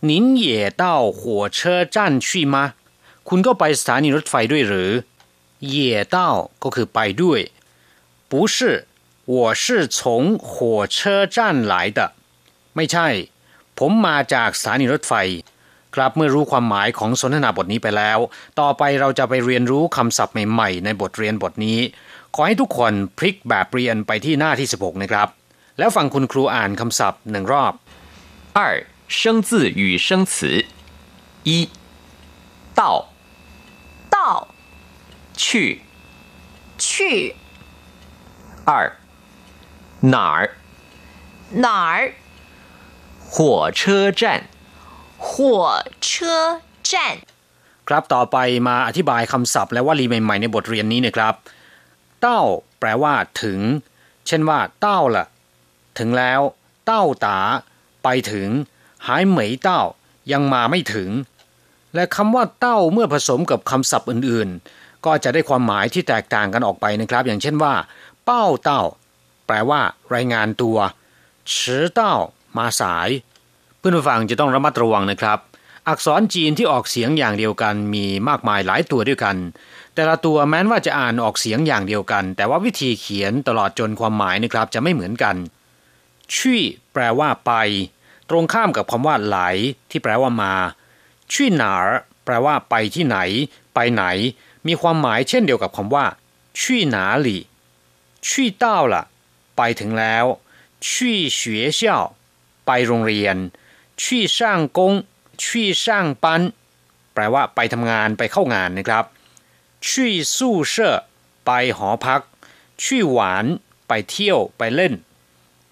[0.08, 0.10] 您
[0.44, 0.46] 也
[0.82, 0.84] 到
[1.18, 1.20] 火
[1.58, 1.58] 车
[1.94, 2.56] 站去吗
[3.28, 4.90] คุณก็ไปสถานีรถไฟด้วยหรือ
[5.74, 5.76] 也
[6.14, 6.16] 到
[6.62, 7.40] ก็คือไปด้วย
[8.30, 8.56] 不是
[9.34, 9.64] 我是
[9.96, 9.98] 从
[10.48, 11.36] 火车站
[11.72, 12.00] 来的
[12.76, 13.08] ไม่ใช่
[13.78, 15.14] ผมมาจากสถานีรถไฟ
[15.94, 18.18] ครับเมื่อรู้ความหมายของสนทนาบทนี้ไปแล้ว
[18.60, 21.78] ต่อไปเราจะไปเรียนรู้คำศัพท์ใหม่ๆ ในบทเรียนบทนี้
[22.34, 25.28] ขอให้ทุกคนพลิกแบบเรียนไปที่หน้าที่ 16 นะครับ
[25.78, 27.72] แล้วฟังคุณครูอ่านคำศัพท์หนึ่งรอบ
[28.54, 30.66] 二、生字与生词。
[31.44, 31.70] 一、
[32.74, 33.08] 到、
[34.10, 34.48] 到
[35.34, 35.80] 去。
[36.76, 37.34] 去
[38.66, 38.92] 二、
[40.02, 40.50] 哪儿？
[41.54, 42.12] 哪儿？
[43.33, 44.21] 火车站
[45.17, 47.17] 火车站
[47.87, 48.37] ครับต่อไป
[48.67, 51.33] มาอธิบายคำศัพท์และวลีใหม่ๆในบทเรียนนี้นะครับ
[52.21, 52.41] เต้า
[52.79, 53.13] แปลว่า
[53.43, 53.59] ถึง
[54.27, 55.25] เช่นว่า เต้าละ่ะ
[55.99, 56.41] ถึงแล้ว
[56.85, 57.39] เต้าตา
[58.03, 58.49] ไปถึง
[59.07, 59.81] หายเหมยเต้า
[60.31, 61.09] ยังมาไม่ถึง
[61.95, 67.73] และคำว่า เต้าเมื่อผสมกับคำศัพท์อื่นๆ ก็จะได้ความหมายที่แตกต่างกันออกไปนะครับ อย่างเช่นว่า
[68.25, 68.81] เป้าเต้า
[69.47, 69.81] แปลว่า
[70.13, 70.77] รายงานตัว
[71.55, 72.15] ชือเต้า
[72.57, 73.09] มาสาย
[73.77, 75.39] เพื่อนผู้ฟังจะต้องระมัดระวังนะครับ
[75.87, 79.35] อักษรจีนที่ออกเสียงอย่างเดียวกันมีมากมายหลายตัวด้วยกัน
[79.93, 85.35] แต่ละตัวแม้นว่าจะอ่านออกเสียงอย่างเดียวกัน แต่ว่าวิธีเขียนตลอดจนความหมายนะครับ จะไม่เหมือนกัน
[86.33, 86.61] ชี่
[86.93, 87.51] แปลว่าไป
[88.29, 89.37] ตรงข้ามกับคำว่าไหล
[89.89, 90.53] ที่แปลว่ามา
[91.31, 91.73] ชี่หนา
[92.25, 93.17] แปลว่าไปที่ไหน
[93.73, 94.03] ไปไหน
[94.67, 96.05] มีความหมายเช่นเดียวกับคำว่า
[96.59, 97.41] ชี่หนาหลี่
[98.27, 99.03] ชี่เต้าล่ะ
[99.57, 100.25] ไปถึงแล้ว
[100.89, 101.41] ชี่学
[101.79, 101.81] 校
[102.67, 103.35] ไปโรงเรียน
[104.03, 104.93] ชี่ช่างกง
[105.43, 106.41] ชี่ช่างปัน
[107.13, 109.05] แปลว่าไปทำงานไปเข้างานนะครับ
[109.87, 110.95] ชี่สู้เช่อ
[111.45, 112.21] ไปหอพัก
[112.83, 113.45] ชี่หวาน
[113.87, 114.93] ไปเที่ยวไปเล่น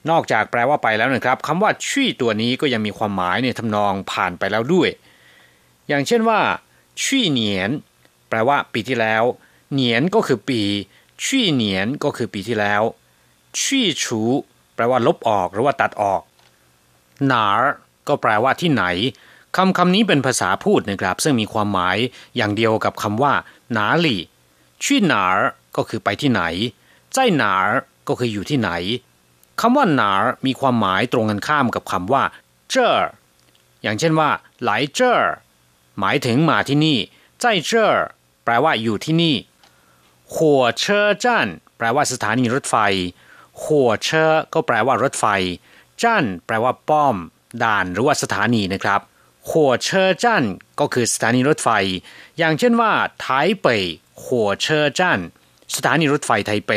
[0.10, 4.90] นอกจากแปลว่าไปแล้วนะครับคำว่าชี่ตัวนี้ก็ยังมีความหมายในทำนองผ่านไปแล้วด้วย
[5.88, 6.40] อย่างเช่นว่า
[7.04, 7.70] ชี่เหนียน
[8.30, 9.24] แปลว่าปีที่แล้ว
[9.74, 10.62] เหนียนก็คือปี
[11.26, 12.82] ชี่เหนียนก็คือปีที่แล้ว
[13.62, 14.22] ชี่ชู
[14.76, 16.22] แปลว่าลบออกหรือว่าตัดออก
[17.28, 17.46] หนา
[18.08, 18.84] ก็แปลว่าที่ไหน
[19.56, 21.98] คำคำนี้เป็นภาษาพูดนะครับ ซึ่งมีความหมาย
[22.36, 23.34] อย่างเดียวกับคำว่า
[23.74, 24.22] หนาหลี่
[24.84, 25.24] ชี่หนา
[25.76, 26.42] ก็คือไปที่ไหน
[27.14, 27.54] ใจหนา
[28.08, 28.70] ก็คืออยู่ที่ไหน
[29.62, 30.12] คำว่าหนา
[30.46, 32.24] มีความหมายตรงกันข้ามกับคำว่า
[32.70, 32.98] เจอ
[33.82, 34.30] อย่างเช่นว่า
[34.62, 35.12] ไหลเจอ
[36.00, 36.98] หมายถึงมาที่นี่
[37.42, 37.88] ใจเจอ
[38.44, 39.36] แปลว่าอยู่ที่นี่
[40.34, 41.48] หัวเชอจัน
[41.78, 42.76] แปลว่าสถานีรถไฟ
[43.64, 45.26] หัวเชอก็แปลว่ารถไฟ
[46.04, 47.16] จั่นแปลว่าป้อม
[47.64, 49.02] ด่านหรือว่าสถานีนะครับ
[49.50, 50.44] หัวเชอจั่น
[50.80, 51.70] ก็คือสถานีรถไฟ
[52.38, 53.28] อย่างเช่นว่าไท
[53.62, 53.68] เป
[54.24, 55.20] หัวเชอจั่น
[55.76, 56.72] สถานีรถไฟไทเป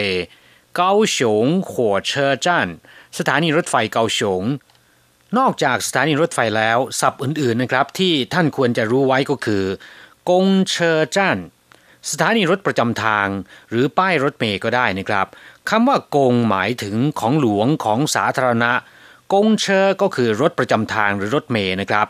[0.77, 2.69] เกาสงหัวเชอจัน
[3.19, 4.43] สถานีรถไฟเกาสง
[5.39, 9.65] นอกจากสถานีรถไฟแล้วศัพท์อื่นๆนะครับ ที่ท่านควรจะรู้ไว้ก็คือ
[10.29, 11.39] กงเชอจัน
[12.11, 13.29] สถานีรถประจำทาง
[13.69, 15.27] หรือป้ายรถเมย์ก็ได้นะครับ
[15.69, 18.73] คำว่ากงหมายถึงของหลวงของสาธารณะ
[19.33, 22.07] กงเชอก็คือรถประจำทางหรือรถเมย์นะครับ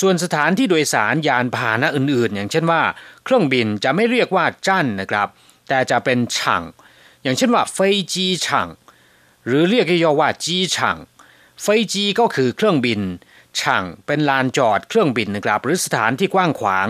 [0.00, 2.82] ส่วนสถานที่โดยสารยานพาหนะอื่นๆ อย่างเช่นว่า
[3.24, 5.28] เครื่องบินจะไม่เรียกว่าจั่นนะครับ
[5.68, 6.62] แต่จะเป็นช่าง
[7.22, 7.78] อย่างเช่นว่าเฟ
[8.12, 8.68] จีช่าง
[9.46, 10.96] หรือเรียกย่อว่าจีช่าง
[11.62, 13.00] เฟจีก็คือเครื่องบิน
[13.58, 16.88] ช่างเป็นลานจอดเครื่องบินนะครับ หรือสถานที่กว้างขวาง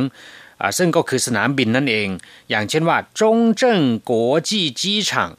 [0.79, 2.09] ซึ่งก็คือสนามบินนั่นเอง
[2.51, 5.31] อย่างเช่นว่าจงเจิ้งกัวจีจีช่าง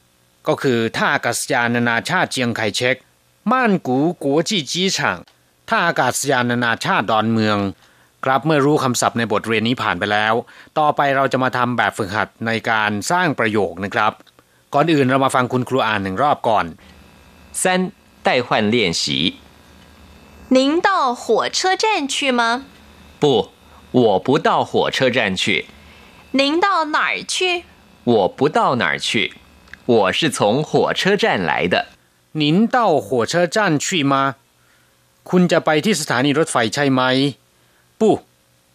[0.48, 2.96] ก็คือท่าอากาศยานนานาชาติเจียงไคเชก
[3.51, 5.19] ม่านกูกัวจีจีช่าง
[5.69, 7.59] ท่าอากาศยานนานาชาติดอนเมือง
[8.25, 10.35] ครับเมื่อรู้คำศัพท์ในบทเรียนนี้ผ่านไปแล้ว
[10.79, 14.13] ต่อไปเราจะมาทำแบบฝึกหัดในการสร้างประโยคนะครับ
[14.75, 16.67] ก่อนอื่นเรามาฟังคุณครูอ่านหนึ่งรอบก่อน
[17.63, 17.65] 三
[18.27, 19.03] 代换练习
[20.57, 22.65] 您到火车站去吗？
[23.21, 23.25] 不，
[23.91, 25.67] 我不到火车站去。
[26.33, 26.67] 您到
[26.97, 27.65] 哪儿去？
[28.05, 29.35] 我不到哪儿去。
[29.87, 31.87] 我是从火车站来的。
[32.41, 34.15] 您到火车站去吗
[35.29, 37.03] คุณจะไปที่สถานีรถไฟใช่ไหม
[38.01, 38.03] 不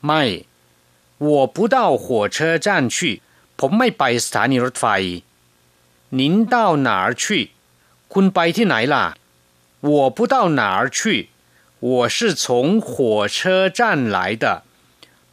[0.05, 0.21] ไม่
[1.27, 2.97] 我不到火车站去
[3.59, 4.85] ผมไม่ไปสถานีรถไฟ
[6.19, 6.55] 您到
[6.87, 7.23] 哪儿去
[8.13, 9.05] คุณไปที่ไหนล่ะ
[9.89, 10.99] 我不到哪儿去
[11.79, 12.45] 我是从
[12.81, 13.79] 火车站
[14.15, 14.45] 来的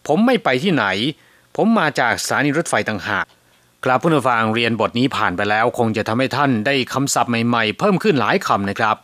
[0.07, 0.85] ผมไม่ไปที่ไหน
[1.55, 3.27] ผมมาจากสถานีรถไฟต่างหาก
[3.86, 8.98] ครับผู้นฟังเรียนบทนี้ผ่านไปแล้ว คงจะทำให้ท่านได้คำศัพท์ใหม่ๆ เพิ่มขึ้นหลายคำนะครับ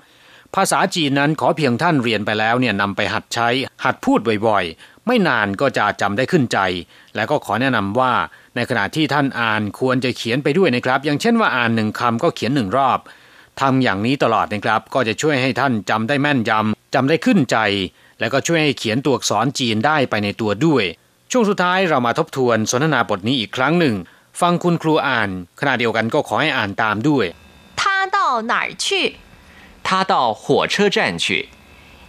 [0.55, 3.49] ภาษาจีนนั้นขอเพียงท่านเรียนไปแล้วเนี่ยนำไปหัดใช้
[3.83, 6.59] หัดพูดบ่อยๆ ไม่นานก็จะจำได้ขึ้นใจ
[7.15, 8.13] และก็ขอแนะนำว่า
[8.55, 12.99] ในขณะที่ท่านอ่านควรจะเขียนไปด้วยนะครับ อย่างเช่นว่าอ่านหนึ่งคำก็เขียนหนึ่งรอบ
[13.61, 17.57] ทำอย่างนี้ตลอดนะครับ ก็จะช่วยให้ท่านจำได้แม่นยำจำได้ขึ้นใจ
[18.19, 20.83] และก็ช่วยให้เขียนตัวอักษรจีนได้ไปในตัวด้วย
[21.31, 23.95] ช่วงสุดท้ายเรามาทบทวนสนทนาบทนี้อีกครั้งหนึ่ง
[24.40, 25.30] ฟังคุณครูอ่าน
[25.60, 27.26] ขณะเดียวกันก็ขอให้อ่านตามด้วย
[27.80, 27.82] 他
[28.16, 28.18] 到
[28.50, 29.16] 哪儿去？
[29.86, 31.48] 他到火车站去。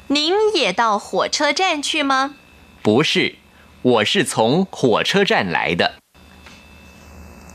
[0.07, 2.35] 您也到火车站去吗？
[2.83, 3.35] 不是，
[3.81, 5.83] 我是从火车站来的。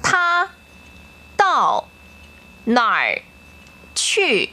[0.02, 0.50] 他
[1.36, 1.88] 到
[2.64, 3.22] 哪儿
[3.94, 4.50] 去？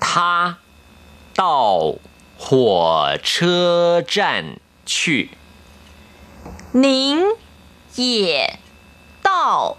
[0.00, 0.58] 他
[1.34, 1.96] 到
[2.38, 5.30] 火车站去。
[6.72, 7.24] 您
[7.95, 8.59] 也
[9.21, 9.77] 到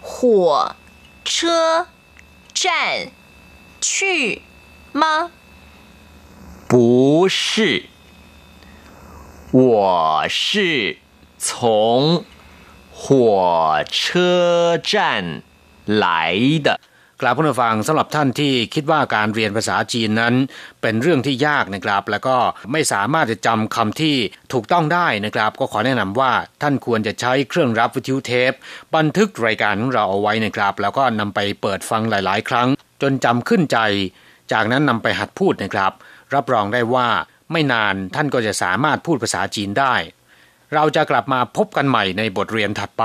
[0.00, 0.76] 火
[1.24, 1.88] 车
[2.54, 3.10] 站
[3.80, 4.42] 去
[4.92, 5.30] 吗？
[6.68, 7.86] 不是，
[9.50, 10.98] 我是
[11.38, 12.24] 从
[12.92, 15.42] 火车站
[15.84, 16.78] 来的。
[17.22, 20.34] กราบผู้ฟังสำหรับท่านที่คิดว่าการเรียนภาษาจีนนั้น
[20.82, 22.36] เป็นเรื่องที่ยากนะครับ แล้วก็
[22.72, 24.16] ไม่สามารถจะจำคำที่
[24.52, 28.52] ถูกต้องได้นะครับ ก็ขอแนะนำว่าท่านควรจะใช้เครื่องรับวิทยุเทป
[28.96, 32.68] บันทึกรายการของเราเอาไว้นะครับ แล้วก็นำไปเปิดฟังหลาย ๆ ครั้ง
[33.02, 33.78] จนจำขึ้นใจ
[34.52, 35.92] จากนั้นนำไปหัดพูดนะครับ
[36.34, 37.08] รับรองได้ว่า
[37.52, 39.94] ไม่นานท่านก็จะสามารถพูดภาษาจีนได้
[40.74, 43.04] เราจะกลับมาพบกันใหม่ในบทเรียนถัดไป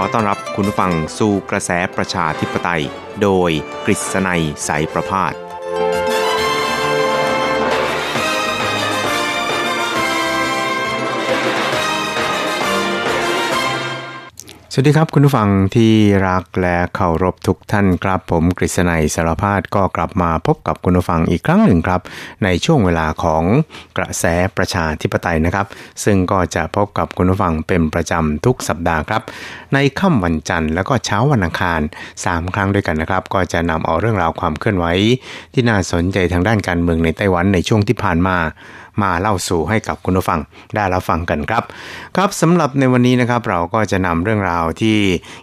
[0.00, 2.82] อต้อนรับคุณผู้ฟังสู่กระแสประชาธิปไตย
[3.22, 3.50] โดย
[3.86, 5.49] กฤษณัยสายประพาส
[14.72, 15.92] สวัสดีครับคุณผู้ฟังที่
[16.28, 22.00] รักและเคารพทุกท่านครับผมกฤษณัยสารพาดก็กลับมาพบกับคุณผู้ฟังอีกครั้งหนึ่งครับ
[22.44, 23.42] ในช่วงเวลาของ
[23.98, 24.24] กระแส
[24.56, 25.66] ประชาธิปไตยนะครับ
[26.04, 29.22] ซึ่งก็จะพบกับคุณผู้ฟังเป็นประจำทุกสัปดาห์ครับ
[29.74, 31.80] ในค่ำวันจันทร์แล้วก็เช้าวันอังคาร
[32.18, 34.86] 3 ครั้งด้วยกันนะครับ ก็จะนำเอาเรื่องราวความเคลื่อนไหว
[35.54, 38.36] ที่น่าสนใจทางด้านการเมืองในไต้หวันในช่วงที่ผ่านมา
[39.02, 40.40] มาเล่าสู่ให้กับคุณผู้ฟัง
[40.74, 41.64] ได้รับฟังกันครับ
[42.16, 44.98] ครับสำหรับในวันนี้นะครับเราก็จะนำเรื่องราวที่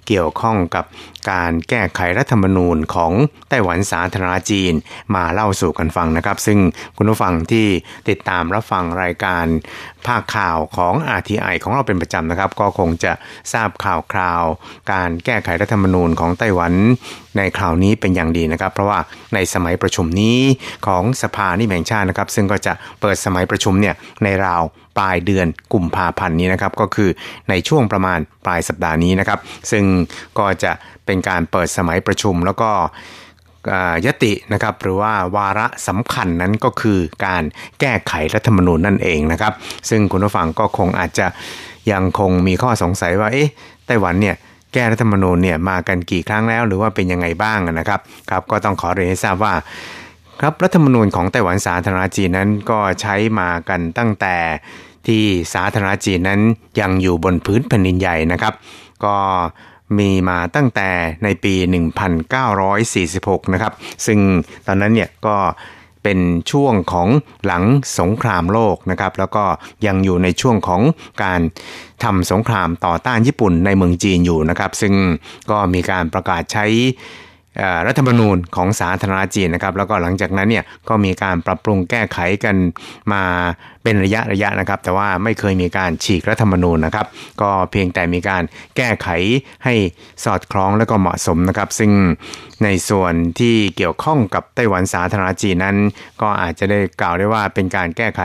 [0.07, 0.85] เกี่ยวข้องกับ
[1.31, 3.11] การแก้ไขรัฐธรรมนูญของ
[3.49, 4.73] ไต้หวันสาธารณจีน
[5.15, 6.59] มาเล่าสู่กันฟังนะครับ ซึ่ง
[6.97, 7.67] คุณผู้ฟังที่
[8.09, 9.45] ติดตามรับฟังรายการ
[10.07, 13.13] ภาคข่าวของ RTI ของเราเป็นประจำนะครับ ก็คงจะ
[13.53, 14.43] ทราบข่าวคราว
[14.91, 16.73] การแก้ไขรัฐธรรมนูญของไต้หวัน
[17.37, 18.99] ในคราวนี้เป็นอย่างดีนะครับ เพราะว่า
[19.33, 20.39] ในสมัยประชุมนี้
[20.87, 24.63] ของสภานิแห่งชาตินะครับ ซึ่งก็จะเปิดสมัยประชุมเนี่ยในราว
[24.97, 27.09] ปลายเดือนกุมภาพันธ์นี้นะครับก็คือ
[27.49, 29.39] ในช่วงประมาณปลายสัปดาห์นี้นะครับ
[29.71, 29.83] ซึ่ง
[30.39, 30.71] ก็จะ
[31.05, 32.71] เป็นการเปิดสมัยประชุมแล้วก็
[34.05, 37.43] ยตินะครับหรือว่าวาระสำคัญนั้นก็คือการ
[37.79, 39.53] แก้ไขรัฐธรรมนูญนั่นเองนะครับ
[39.89, 41.27] ซึ่งคุณผู้ฟังก็คงอาจจะ
[41.91, 43.49] ยังคงมีข้อสงสัยว่าเอ๊ะ
[43.87, 44.35] ไต้หวันเนี่ย
[44.73, 49.53] แก้รัฐธรรมนูญเนี่ยมากันกี่ครั้งแล้ว หรือว่าเป็นยังไงบ้างนะครับครับ ก็ต้องขอเรียนให้ทราบว่า
[50.41, 54.35] ครับรัฐธรรมนูญของไต้หวันสาธารณจีนนั้นก็ใช้มากันตั้งแต่
[55.07, 56.41] ที่สาธารณจีนนั้น
[56.79, 58.53] ยังอยู่บนพื้นแผ่นดินใหญ่นะครับ
[59.05, 59.15] ก็
[59.99, 60.89] มีมาตั้งแต่
[61.23, 61.53] ในปี
[62.73, 63.73] 1946 นะครับ
[64.05, 64.19] ซึ่ง
[64.67, 65.37] ตอนนั้นเนี่ยก็
[66.03, 66.19] เป็น
[66.51, 67.07] ช่วงของ
[67.45, 67.63] หลัง
[67.99, 69.43] สงครามโลกนะครับ แล้วก็
[69.85, 70.81] ยังอยู่ในช่วงของ
[71.23, 71.39] การ
[72.03, 74.93] ทำสงครามต่อต้านญี่ปุ่นในเมืองจีนอยู่นะครับ ซึ่ง
[75.51, 76.65] ก็มีการประกาศใช้
[77.87, 82.55] รัฐธรรมนูญของสาธารณจีนนะครับแล้วก็หลังจากนั้นเนี่ยก็มีการปรับปรุงแก้ไขกัน
[83.13, 83.23] มา
[83.83, 87.05] เป็นระยะระยะนะครับ แต่ว่าไม่เคยมีการฉีกรัฐธรรมนูญนะครับ
[87.41, 88.43] ก็เพียงแต่มีการ
[88.77, 89.07] แก้ไข
[89.65, 89.73] ให้
[90.23, 91.91] สอดคล้องและก็เหมาะสมนะครับ ซึ่ง
[92.63, 95.77] ในส่วนที่เกี่ยวข้องกับไต้หวันสาธารณจีนนั้น
[96.21, 98.21] ก็อาจจะได้กล่าวได้ว่าเป็นการแก้ไข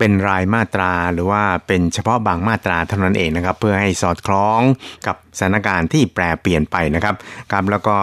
[0.00, 4.60] เป็นรายมาตราหรือว่าเป็นเฉพาะบางมาตราเท่านั้นเองนะครับ เพื่อให้สอดคล้อง
[5.06, 7.14] กับสถานการณ์ที่แปรเปลี่ยนไปนะครับ
[7.52, 7.96] ครับแล้วก็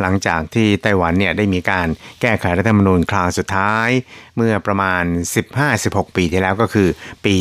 [0.00, 1.88] หลังจากที่ไต้หวันเนี่ยได้มีการ
[2.20, 3.88] แก้ไขรัฐธรรมนูญคราวสุดท้าย
[4.36, 5.02] เมื่อประมาณ
[5.60, 6.88] 15-16 ปีที่แล้วก็คือ
[7.24, 7.34] ปี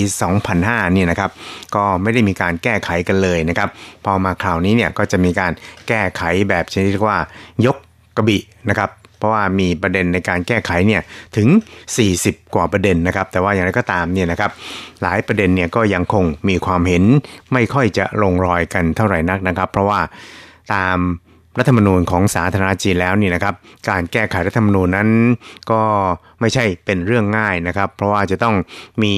[0.46, 1.32] 2005นี่นะครับ
[1.76, 3.70] ก็ไม่ได้มีการแก้ไขกันเลยนะครับ
[4.06, 5.52] พอมาคราวนี้เนี่ยก็จะมีการ
[5.88, 7.18] แก้ไขแบบชนิดว่า
[7.66, 7.78] ยก
[8.18, 8.90] กระบี่นะครับ
[9.24, 11.02] เพราะว่ามีประเด็นในการแก้ไขเนี่ย
[11.38, 11.48] ถึง
[12.02, 14.52] 40 กว่าประเด็นนะครับ แต่ว่าอย่างไรก็ตามเนี่ยนะครับ
[15.02, 17.04] หลายประเด็นเนี่ยก็ยังคงมีความเห็น
[17.54, 20.00] ไม่ค่อยจะลงรอยกันเท่าไหร่นักนะครับ เพราะว่า
[20.74, 20.98] ตาม
[21.60, 23.56] รัฐธรรมนูญของสาธารณจีนแล้วนี่นะครับ
[23.90, 25.10] การแก้ไขรัฐธรรมนูญนั้น
[25.72, 25.82] ก็
[26.40, 28.56] ไม่ใช่เป็นเรื่องง่ายนะครับ เพราะว่าจะต้อง
[29.04, 29.16] มี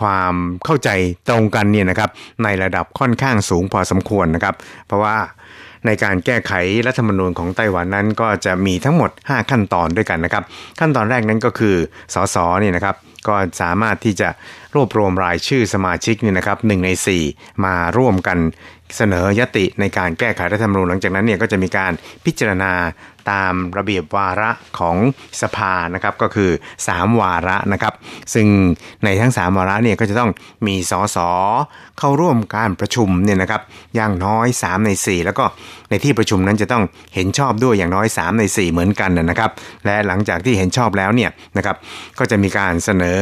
[0.00, 0.34] ความ
[0.64, 0.88] เข้าใจ
[1.28, 2.10] ตรงกันเนี่ยนะครับ
[2.44, 4.54] ในระดับค่อนข้างสูงพอสมควรนะครับ
[4.86, 5.16] เพราะว่า
[5.86, 6.52] ในการแก้ไข
[6.86, 10.44] รัฐธรรมนูญของไต้หวันนั้นก็จะมีทั้งหมด 5 ขั้นตอนด้วยกันนะครับ
[10.80, 11.76] ขั้นตอนแรกนั้นก็คือ
[12.14, 12.96] สสนี่นะครับ
[13.28, 14.28] ก็สามารถที่จะ
[14.74, 16.90] รวบรวมรายชื่อสมาชิกนี่นะครับหนึ่งใน
[17.26, 18.38] 4 มาร่วมกัน
[18.96, 21.92] เสนอยติในการแก้ไขรัฐธรรมนูญหลังจากนั้นเนี่ยก็จะมีการ
[22.24, 22.72] พิจารณา
[23.30, 24.96] ตามระเบียบวาระของ
[25.42, 26.50] สภานะครับก็คือ
[26.86, 27.94] 3 วาระนะครับ
[28.34, 28.46] ซึ่ง
[29.04, 30.30] ในทั้ง 3 วาระเนี่ยก็จะต้อง
[30.66, 31.18] มีสส
[31.98, 33.62] เข้าร่วมการประชุมเนี่ยนะครับ
[33.94, 35.44] อย่างน้อย 3 ใน 4 แล้วก็
[35.90, 36.84] ในที่ประชุมนั้นจะต้อง
[37.14, 39.50] เห็นชอบด้วยอย่างน้อย 3 ใน 4 เหมือนกันนะครับ
[39.86, 41.76] และหลังจากที่เห็นชอบแล้วเนี่ยนะครับ
[42.18, 43.18] ก็จะมีการเสนอ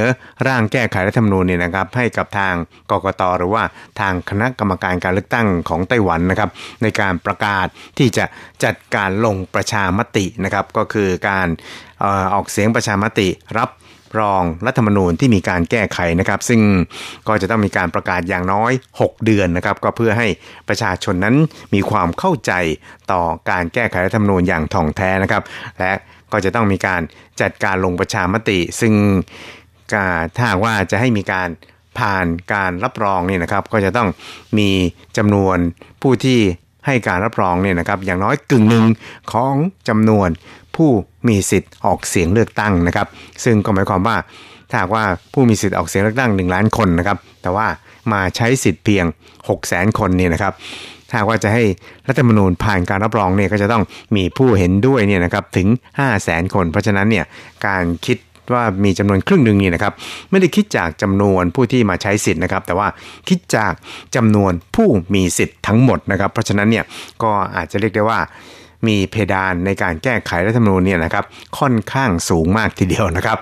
[0.47, 2.55] ร่างแก้ไขรัฐธรรมนูญเนี่ยนะครับให้กับทาง
[2.91, 3.63] กกตหรือว่า
[4.01, 6.51] ทางคณะกรรมการการเลือกตั้งของไต้หวันนะครับ
[6.83, 7.67] ในการประกาศ
[7.99, 8.25] ที่จะ
[8.65, 11.49] จัดการลงประชามตินะครับก็คือการ
[12.35, 13.71] ออกเสียงประชามติรับ
[14.19, 16.61] รองรัฐธรรมนูญที่มีการแก้ไขนะครับ ซึ่ง
[17.29, 20.27] ก็จะต้องมีการประกาศอย่างน้อย 6 เดือนนะครับ ก็เพื่อให้
[20.69, 21.35] ประชาชนนั้น
[21.75, 22.53] มีความเข้าใจ
[23.13, 25.43] ต่อการแก้ไขรัฐธรรมนูญอย่างถ่องแท้นะครับ
[25.79, 25.93] และ
[26.33, 27.03] ก็จะต้องมีการ
[27.41, 28.95] จัดการลงประชามติ ซึ่ง
[30.37, 31.49] ถ้าว่าจะให้มีการ
[31.99, 34.09] ผ่านการรับรองเนี่ยนะครับ ก็จะต้อง
[34.59, 34.71] มี
[35.17, 35.59] จำนวน
[36.03, 36.41] ผู้ที่
[36.87, 38.85] ให้การรับรองเนี่ยนะครับ อย่างน้อยกึ่งหนึ่ง
[39.33, 39.55] ของ
[39.89, 40.29] จำนวน
[40.77, 40.91] ผู้
[41.29, 43.07] มีสิทธิ์ออกเสียงเลือกตั้งนะครับ
[43.45, 44.17] ซึ่งก็หมายความว่า
[44.71, 47.67] ถ้าว่าผู้มีสิทธิ์ออกเสียงเลือกตั้ง 1 ล้านคนนะครับ แต่ว่า
[48.13, 49.05] มาใช้สิทธิ์เพียง
[49.49, 50.53] 6 0แสนคนเนี่ยนะครับ
[51.11, 51.65] ถ้าว่าจะให้
[52.09, 53.83] รัฐธรรมนูญผ่านการรับรองเนี่ยก็จะต้อง
[54.17, 55.69] มีผู้เห็นด้วยเนี่ยนะครับถึง
[55.99, 57.25] 5 0 0แสนคน เพราะฉะนั้นเนี่ย
[57.67, 58.19] การคิด
[58.53, 59.93] ว่ามีจำนวนครึ่งหนึ่งนี่นะครับ
[60.31, 62.89] ไม่ได้คิดจากจำนวนผู้ที่มาใช้สิทธิ์นะครับ แต่ว่า
[63.29, 63.73] คิดจาก
[64.17, 66.85] จำนวนผู้มีสิทธิ์ทั้งหมดนะครับ เพราะฉะนั้นเนี่ย
[67.23, 68.21] ก็อาจจะเรียกได้ว่า
[68.87, 71.25] มีเพดานในการแก้ไขรัฐธรรมนูญเนี่ยนะครับ
[71.59, 73.39] ค่อนข้างสูงมากทีเดียวนะครับ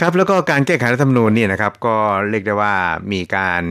[0.00, 1.96] ครับแล้วก็การแก้ไขรัฐธรรมนูญเนี่ยนะครับก็
[2.30, 2.74] เรียกได้ว่า
[3.12, 3.62] มีการ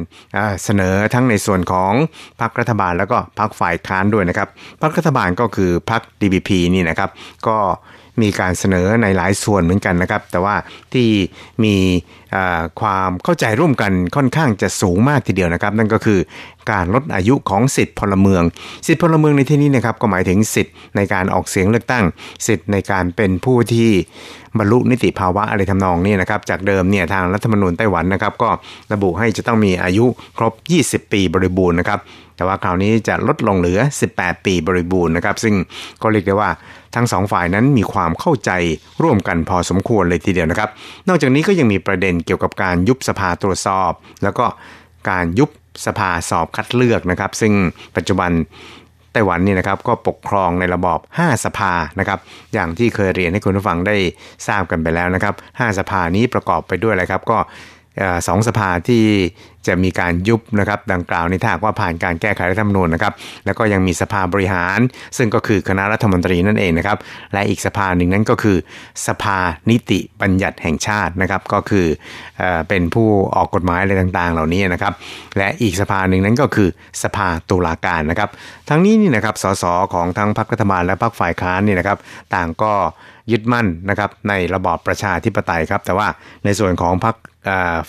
[0.63, 1.93] เสนอทั้งในส่วนของ
[2.41, 4.47] พรรครัฐบาลแล้วก็พรรคฝ่ายค้านด้วยนะครับ
[4.81, 7.09] พรรครัฐบาลก็คือพรรค DPP นี่นะครับ
[7.47, 7.57] ก็
[8.21, 10.55] มีการเสนอในหลายส่วนเหมือนกันนะครับ แต่ว่า
[10.93, 11.07] ที่
[11.63, 11.75] มี
[12.81, 16.19] ความเข้าใจร่วมกันค่อนข้างจะสูงมากทีเดียวนะครับ นั่นก็คือ
[16.71, 18.43] การลดอายุของสิทธิพลเมือง
[18.87, 22.05] สิทธิพลเมืองในที่นี้นะครับก็หมายถึงสิทธิในการออกเสียงเลือกตั้ง
[22.47, 23.89] สิทธิในการเป็นผู้ที่
[24.57, 28.49] บรรลุนิติภาวะอะไรทำนองนี้นะครับ จากเดิมเนี่ยทางรัฐธรรมนูญไต้หวันนะครับ ก็
[28.93, 30.05] ระบุให้จะต้องมีอายุ
[30.37, 30.53] ครบ
[31.05, 31.99] 20 ปีบริบูรณ์นะครับ
[32.37, 33.79] แต่ว่าคราวนี้จะลดลงเหลือ
[34.13, 35.55] 18 ปีบริบูรณ์นะครับ ซึ่ง
[36.01, 36.49] ก็เรียกได้ว่า
[36.95, 38.51] ทั้งสองฝ่ายนั้นมีความเข้าใจ
[39.03, 40.69] ร่วมกันพอสมควรเลยทีเดียวนะครับ
[41.07, 43.91] นอกจากนี้ก็ยังมีประเด็นเกี่ยวกับการยุบสภาตรวจสอบ
[44.23, 44.45] แล้วก็
[45.09, 45.49] การยุบ
[45.85, 47.53] สภาสอบคัดเลือกนะครับ ซึ่ง
[47.95, 48.31] ปัจจุบัน
[49.13, 52.19] ไต้หวันนี่นะครับก็ปกครองในระบอบ 5 สภานะครับ
[52.53, 53.95] อย่างที่เคยเรียนให้คุณผู้ฟังได้
[54.47, 57.37] ทราบกันไปแล้วนะครับ 5 สภานี้ประกอบไปด้วยอะไรครับ ก็
[58.27, 59.05] สองสภาที่
[59.67, 63.13] จะมีการยุบนะครับดังกล่าวในถ้าว่าผ่านการแก้ไขรัฐธรรมนูญนะครับ
[63.45, 64.79] แล้วก็ยังมีสภาบริหาร
[65.17, 66.97] ซึ่งก็คือคณะรัฐมนตรีนั่นเองนะครับ
[67.33, 68.57] และอีกสภาหนึ่งนั้นก็คือ
[69.07, 69.37] สภา
[69.69, 71.85] นิติบัญญัติแห่งชาตินะครับก็คือ
[72.37, 74.93] เอเป็นผู้ออกกฎหมายอะไรต่างๆ เหล่านี้นะครับ
[75.37, 76.69] และอีกสภาหนึ่งนั้นก็คือ
[77.03, 78.29] สภาตุลาการนะครับ
[78.69, 81.97] ทั้งนี้นี่นะครับสสของทั้งพรรครัฐบาลและพรรคฝ่ายค้านนี่นะครับ
[82.35, 82.73] ต่างก็
[83.31, 86.07] ยึดมั่นนะครับในระบอบประชาธิปไตยครับ แต่ว่า
[86.45, 87.15] ในส่วนของพรรค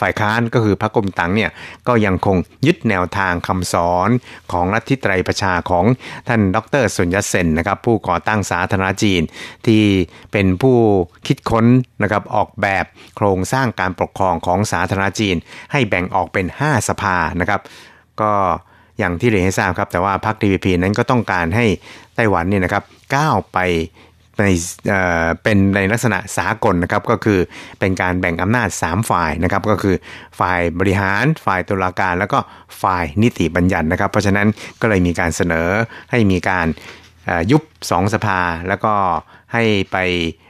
[0.01, 1.51] ฝ่ายค้านก็คือพรรคกรมตังเนี่ย
[1.89, 4.09] ก็ยังคงยึดแนวทางคำสอน
[4.53, 5.85] ของลัฐทธิไตรประชาของ
[6.29, 9.23] ท่านดรสุญญเซนนะครับผู้ก่อตั้งสาธารณจีน
[9.67, 9.83] ที่
[10.33, 10.77] เป็นผู้
[11.27, 11.67] คิดค้น
[12.03, 12.85] นะครับออกแบบ
[13.17, 15.37] โครงสร้างการปกครองของสาธารณจีน
[15.73, 17.61] ให้แบ่งออกเป็น 5 สภานะครับ
[18.21, 18.33] ก็
[18.99, 21.67] อย่างที่เรียนให้ทราบครับ แต่ว่าพรรค DPP นั้นก็ต้องการให้
[22.15, 22.85] ไต้หวันเนี่ยนะครับ
[23.15, 23.59] ก้าวไป
[24.39, 24.45] ใน
[24.89, 27.39] เอ่อเป็นในลักษณะสากลนะครับก็คือ
[27.81, 29.97] เป็นการแบ่งอำนาจ 3 ฝ่ายนะครับก็คือ
[30.41, 32.39] ฝ่ายบริหาร ฝ่ายตุลาการ แล้วก็
[32.83, 34.47] ฝ่ายนิติบัญญัตินะครับ เพราะฉะนั้น
[34.81, 35.69] ก็เลยมีการเสนอ
[36.11, 36.67] ให้มีการ
[37.51, 38.95] ยุบ2สภา แล้วก็
[39.53, 39.63] ให้
[39.93, 39.97] ไป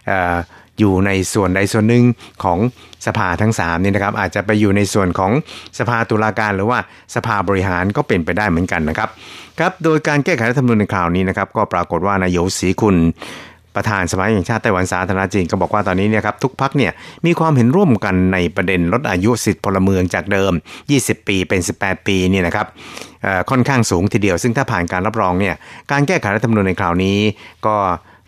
[0.06, 0.36] เอ่อ
[0.80, 2.04] อยู่ในส่วนใดส่วนหนึ่ง
[2.44, 2.58] ของ
[3.06, 5.32] สภาทั้ง3นี่นะครับอาจจะไปอยู่ในส่วนของ
[5.78, 6.78] สภาตุลาการหรือว่า
[7.14, 9.08] สภาบริหารก็เป็นไปได้เหมือนกันนะครับ
[9.58, 12.96] ครับโดยการแก้ไขรัฐธรรมนูญในคราวนี้นะครับก็ปรากฏว่านายโยศรีคุณ
[13.76, 16.92] ประธานสภาแห่งชาติไต้หวันสาธารณจีนก็บอกว่าตอนนี้เนี่ยครับทุกพักเนี่ย
[17.26, 20.52] มีความเห็นร่วมกันในประเด็นลดอายุสิทธิพลเมืองจากเดิม
[20.90, 22.66] 20 ปีเป็น 18 ปีเนี่ยนะครับ
[23.50, 25.54] ค่อนข้างสูงทีเดียว ซึ่งถ้าผ่านการรับรองเนี่ย
[25.90, 27.18] การแก้ไขรัฐธรรมนูญในคราวนี้
[27.66, 27.76] ก็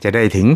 [0.03, 0.47] จะได้ถึง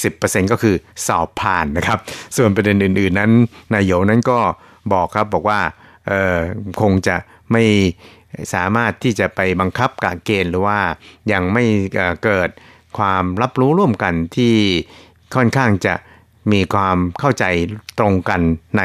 [0.00, 0.74] 60%ก็คือ
[1.06, 1.98] สอบผ่านนะครับ
[2.36, 3.30] ส่วนประเด็นอื่น ๆ นั้น
[3.72, 4.38] นายโยนั้นก็
[4.92, 5.60] บอกครับบอกว่า
[6.80, 7.16] คงจะ
[7.52, 7.64] ไม่
[8.54, 10.78] สามารถที่จะไปบังคับกะเกณฑ์หรือว่า
[11.32, 11.64] ยังไม่
[12.24, 12.50] เกิด
[12.98, 14.54] ความรับรู้ร่วมกันที่
[15.34, 15.94] ค่อนข้างจะ
[16.52, 17.44] มีความเข้าใจ
[17.98, 18.40] ตรงกัน
[18.78, 18.82] ใน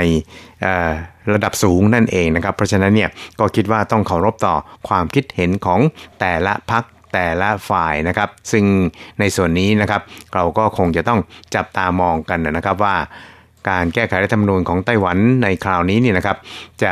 [1.34, 4.56] ระดับสูงนั่นเองนะครับ เพราะฉะนั้นเนี่ยก็คิดว่าต้องเคารพต่อ
[4.88, 5.80] ความคิดเห็นของ
[6.20, 6.84] แต่ละพัก
[7.14, 8.66] แต่ละฝ่ายนะครับ ซึ่ง
[9.20, 10.02] ในส่วนนี้นะครับ
[10.34, 11.20] เราก็คงจะต้อง
[11.56, 12.96] จับตามองกันนะครับว่า
[13.70, 16.38] การแก้ไขรัฐธรรมนูญของไต้หวันในคราวนี้เนี่ยนะครับ
[16.84, 16.92] จะ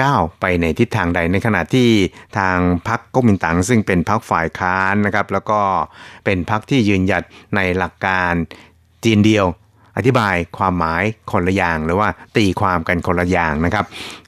[0.00, 1.88] ก้าวไปในทิศทางใดในขณะที่
[2.38, 5.60] ทางพรรคก๊กมินตั๋งซึ่งเป็นพรรคฝ่ายค้านนะครับ แล้วก็
[6.24, 7.22] เป็นพรรคที่ยืนหยัด
[7.56, 8.32] ในหลักการ
[9.04, 9.46] จีนเดียว
[9.96, 13.84] อธิบายความหมายคนละอย่างหรือว่าตีความกันคนละอย่างนะครับ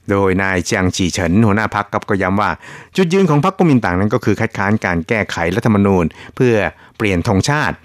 [0.09, 2.49] โดยนายเจียงจีเฉินหัวหน้าพักก็ย้ำว่า
[2.95, 6.05] จุดยืนของพรรคก๊กมินตั๋งนั้นก็คือคัดค้านการแก้ไขรัฐธรรมนูญ
[6.35, 6.55] เพื่อ
[6.97, 7.75] เปลี่ยนธงชาติ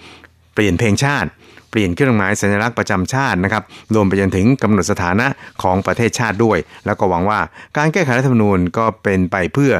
[0.55, 1.29] เปลี่ยนเพลงชาติ
[1.71, 3.63] เปลี่ยนเครื่องหมายสัญลักษณ์ประจำชาตินะครับ
[3.95, 5.27] รวมไปจนถึงกำหนดสถานะ
[5.63, 7.41] ของประเทศชาติด้วย แล้วก็หวังว่า
[7.77, 9.73] การแก้ไขรัฐธรรมนูญก็เป็นไปเพื่อ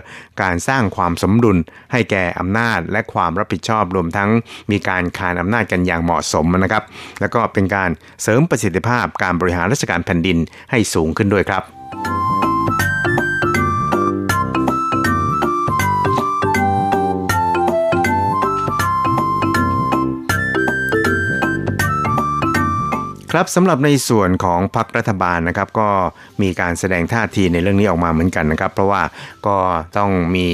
[0.43, 1.57] การสร้างความสมดุล
[1.93, 4.31] ให้แก่อำนาจและความรับผิดชอบรวมทั้ง
[4.71, 6.85] มีการคานอำนาจกันอย่างเหมาะสมนะครับ
[7.21, 7.91] แล้วก็เป็นการ
[8.23, 10.39] เสริมประสิทธิภาพการบริหารราชการแผ่นดิน
[10.71, 11.80] ให้สูงขึ้นด้วยครับ
[23.35, 25.89] ครับสำหรับในส่วนของพรรครัฐบาลนะครับ ก็
[26.43, 29.03] มีการแสดงท่าทีในเรื่องนี้ออกมาเหมือนกันนะครับ เพราะว่า
[29.47, 29.57] ก็
[29.99, 30.47] ต้องมี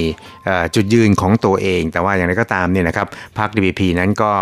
[0.75, 3.07] จุดยืนของตัวเอง แต่ว่าอย่างไรก็ตามเนี่ยนะครับ
[3.39, 4.33] พรรค DPP นั้นก็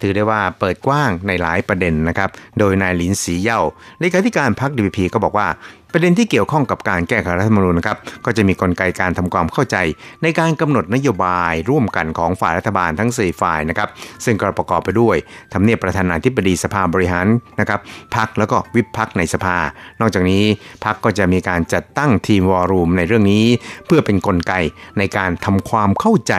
[0.00, 3.60] ถือได้ว่าเปิดกว้างในหลายประเด็นนะครับ โดยนายหลินสีเย่า
[4.00, 5.46] เลขาธิการพรรค DPP ก็บอกว่า
[5.92, 9.76] ประเด็นที่เกี่ยวข้องกับการแก้ไขรัฐธรรมนูญนะครับก็จะมีกลไกการทำความเข้าใจ
[10.22, 13.88] ในการกำหนดนโยบายร่วมกันของฝ่ายรัฐบาลทั้ง 4 ฝ่ายนะครับ
[14.24, 15.16] ซึ่งก็ประกอบไปด้วย
[15.52, 17.26] ทำเนียบประธานาธิบดีสภาบริหาร
[17.60, 17.80] นะครับ
[18.16, 19.58] พักแล้วก็วิปพักในสภา
[20.00, 20.44] นอกจากนี้
[20.84, 23.44] พักก็จะมีการจัดตั้งทีมวอรูมในเรื่องนี้
[23.86, 24.54] เพื่อเป็นนกลไก
[24.98, 26.34] ในการทำความเข้าใจ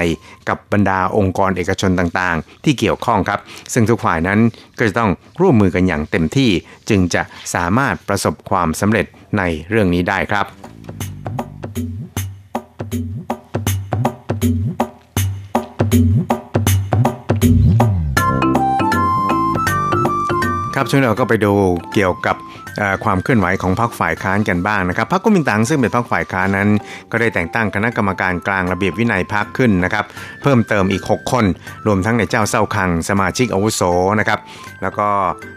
[0.49, 3.39] กับบรรดาองค์กรเอกชนต่างๆ ที่เกี่ยวข้องครับ
[3.73, 4.39] ซึ่งทุกฝ่ายนั้น
[4.77, 6.49] ก็จะต้องร่วมมือกันอย่างเต็มที่
[6.89, 7.21] จึงจะ
[7.55, 9.05] สามารถประสบความสำเร็จ
[9.37, 10.45] ในเรื่องนี้ได้ครับ
[20.75, 21.53] ครับช่วงนี้เราก็ไปดู
[21.93, 22.35] เกี่ยวกับ
[23.03, 26.69] ความเคลื่อนไหวของพรรคฝ่ายค้านกันบ้างนะครับพรรคกุมินตังซึ่งเป็นพรรคฝ่ายค้านนั้น
[27.11, 30.05] ก็ได้แต่งตั้งคณะกรรมการกลางระเบียบวินัยพรรคขึ้นนะครับ
[30.41, 31.45] เพิ่มเติมอีก 6 คน
[31.87, 33.81] รวมทั้งในเจ้าเศร้าคังสมาชิกอาวุโส
[34.19, 34.39] นะครับ
[34.81, 35.07] แล้วก็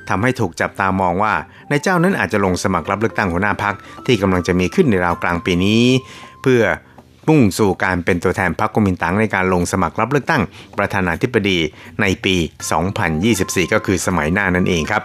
[0.08, 1.32] ทำให้ถูกจับตามองว่า
[1.70, 3.74] ในเจ้านั้นอาจจะลงสมัครรับเลือกตั้งหัวหน้าพรรค
[4.06, 5.82] ที่กำลังจะมีขึ้นในราวกลางปีนี้
[6.42, 6.62] เพื่อ
[7.29, 10.43] มุ่งสู่การเป็นตัวแทนพรรคกุมินตังในการลงสมัครรับเลือกตั้ง
[10.79, 11.59] ประธานาธิบดี
[12.01, 12.37] ในปี
[13.05, 15.03] 2024 ก็คือสมัยหน้านั่นเองครับ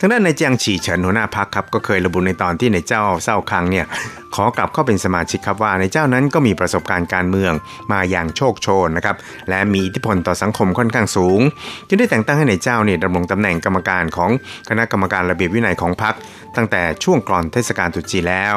[0.00, 3.86] ทางด้านในายเจียงฉีเฉินหัวหน้าพักครับก็เคยระบุในตอนที่ในเจ้าเศร้าคังเนี่ย
[4.34, 7.52] ขอกลับเข้าเป็นสมาชิกครับว่าในเจ้านั้นก็มีประสบการณ์การเมือง
[7.92, 9.16] มาอย่างโชคโชนนะครับ
[9.48, 11.40] และมีอิทธิพลต่อสังคมค่อนข้างสูง
[11.86, 14.30] จึงได้แต่งตั้งให้ในายเจ้าเนี่ยดำรงตำแหน่งกรรมการของ
[14.68, 16.14] คณะกรรมการระเบียบวินัยของพรรค
[16.56, 18.56] ตั้งแต่ช่วงก่อนเทศกาลตรุษจีนแล้ว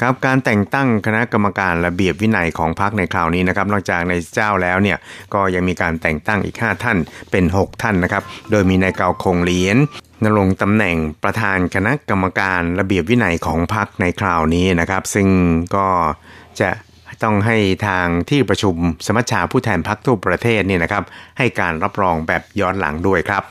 [0.00, 4.98] ครับการแต่งตั้งคณะกรรมการระเบียบวินัยของพรรคในคราวนี้นะครับนอกจากในเจ้าแล้วเนี่ย
[5.34, 6.98] ก็ยังมีการแต่งตั้งอีก 5 ท่าน
[7.30, 9.76] เป็น 6 ท่านนะครับโดยมีนายเกาคงเหรียญ
[10.24, 15.28] นรงตำแหน่งประธานคณะกรรมการระเบียบวินัยของพรรคในคราวนี้นะครับ ซึ่ง
[15.76, 15.86] ก็
[16.60, 16.70] จะ
[17.22, 18.76] ต้องให้ทางที่ประชุม
[19.06, 21.04] สมัชชาผู้แทนพรรคทั่วประเทศเนี่ยนะครับ
[21.38, 23.44] ให้การรับรองแบบย้อนหลังด้วยครับ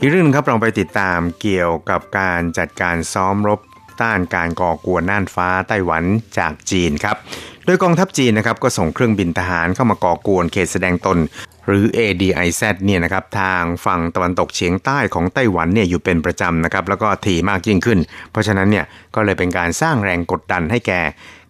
[0.00, 3.60] อีกเรื่องหนึงครับเราไปติดตามเกี่ยวกับการจัดการซ้อมรบ
[4.00, 6.04] ต้านการก่อกวนน่านฟ้าไต้หวัน
[6.38, 7.16] จากจีนครับ
[7.64, 11.18] โดยกองทัพจีนนะครับก็ส่งเครื่องบินทหารเข้ามาก่อกวนเขตแสดงตน
[11.66, 17.98] หรือ ADIZ เนี่ยนะครับทางฝั่งตะวันตกเฉียงใต้ของไต้หวันเนี่ยอยู่เป็นประจำนะครับแล้วก็ถี่มากยิ่งขึ้น
[18.30, 18.84] เพราะฉะนั้นเนี่ย
[19.14, 21.00] ก็เลยเป็นการสร้างแรงกดดันให้แก่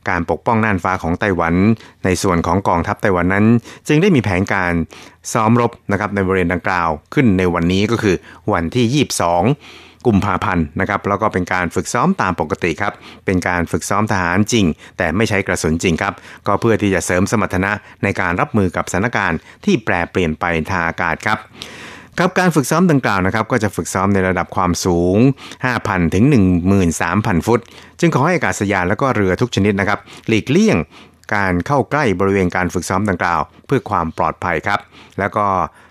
[0.09, 1.55] การปกป้องน่านฟ้าของไต้หวัน
[2.05, 3.47] ในส่วนของกองทัพไต้หวันนั้น
[3.89, 4.73] จึงได้มีแผนการ
[5.33, 8.17] ซ้อมรบนะครับในบริเวณดังกล่าวขึ้นในวันนี้ก็คือ
[8.53, 12.93] วันที่ 22 กุมภาพันธ์นะครับแล้วก็เป็นการฝึกซ้อมตามปกติครับ
[13.27, 14.67] เป็นการฝึกซ้อมทหารจริง
[14.99, 16.15] แต่ไม่ใช้กระสุนจริงครับ
[16.47, 21.39] ก็เพื่อที่จะเสริมสมรรถนะในการรับมือกับสถานการณ์ที่แปรเปลี่ยนไปทางอากาศครับ
[22.19, 25.19] ครับการฝึกซ้อมดังกล่าวนะครับก็จะฝึกซ้อมในระดับความสูง
[25.67, 26.25] 5,000 ถึง
[26.87, 27.61] 13,000 ฟุต
[28.01, 29.99] จึงขอให้อากาศยานและก็เรือทุกชนิดนะครับ
[30.29, 30.77] หลีกเลี่ยง
[31.35, 34.81] การเข้าใกล้บริเวณการฝึกซ้อมดังกล่าว เพื่อความปลอดภัยครับ
[35.19, 35.47] แล้วก็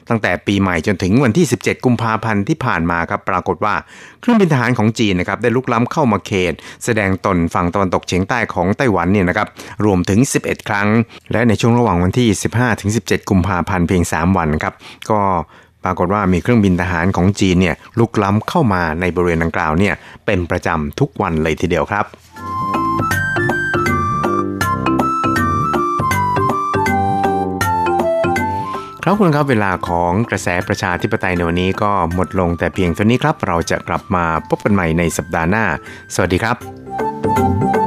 [0.09, 3.75] ตั้งแต่ปีใหม่จนถึงวันที่ 17 กุมภาพันธ์ที่ผ่านมาครับปรากฏว่า
[4.21, 6.53] เครื่องบินทหารของจีนนะครับได้ลุกล้ำเข้ามาเขต
[6.85, 9.47] แสดงตนฝั่งตะวันตกเฉียงใต้ของไต้หวันเนี่ยนะครับ
[9.85, 10.87] รวมถึง 11 ครั้ง
[11.31, 14.73] และในช่วงระหว่างวันที่ 15 ถึง 17 กุมภาพันธ์เพียง 3 วันครับ
[15.11, 15.19] ก็
[15.83, 19.93] ปรากฏว่ามีเครื่องบินทหารของจีนเนี่ยลุกล้ำเข้ามาในบริเวณดังกล่าวเนี่ย
[20.25, 22.05] เป็นประจำทุกวันเลยทีเดียวครับ
[29.03, 35.65] ครับคุณครับเวลาของกระแสประชาธิปไตยในวันนี้ก็หมดลงแต่เพียงเท่านี้ครับ เราจะกลับมาพบกันใหม่ในสัปดาห์หน้า
[36.13, 37.86] สวัสดีครับ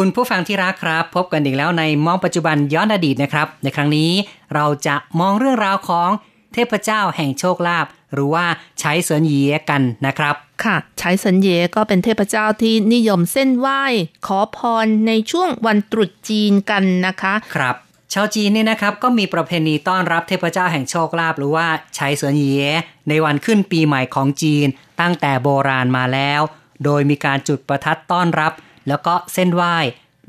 [0.00, 4.10] คุณผู้ฟังที่รักครับ พบกันอีกแล้วในมองปัจจุบันย้อนอดีตนะครับ ในครั้งนี้
[4.54, 6.10] เราจะมองเรื่องราวของ
[6.54, 8.44] เทพเจ้าแห่งโชคลาภหรือว่า
[8.80, 10.34] ใช้เสริญเหยียกันนะครับ
[10.64, 13.82] ค่ะใช้สัญเยก็เป็นเทพเจ้าที่นิยมเส้นไหว้
[14.26, 17.76] ขอพรในช่วงวันตรุษจีนกันนะคะครับ
[18.12, 22.66] ชาวจีนเนี่ยนะครับก็มีประเพณีต้อนรับเทพเจ้าแห่งโชคลาภหรือว่าใช้เสริญเหยีย
[23.08, 24.66] ในวันขึ้นปีใหม่ของจีน
[25.00, 26.40] ตั้งแต่โบราณมาแล้ว
[26.84, 28.52] โดยมีการจุดประทัดต้อนรับ
[28.88, 29.76] แล้วก็เส้นไหว้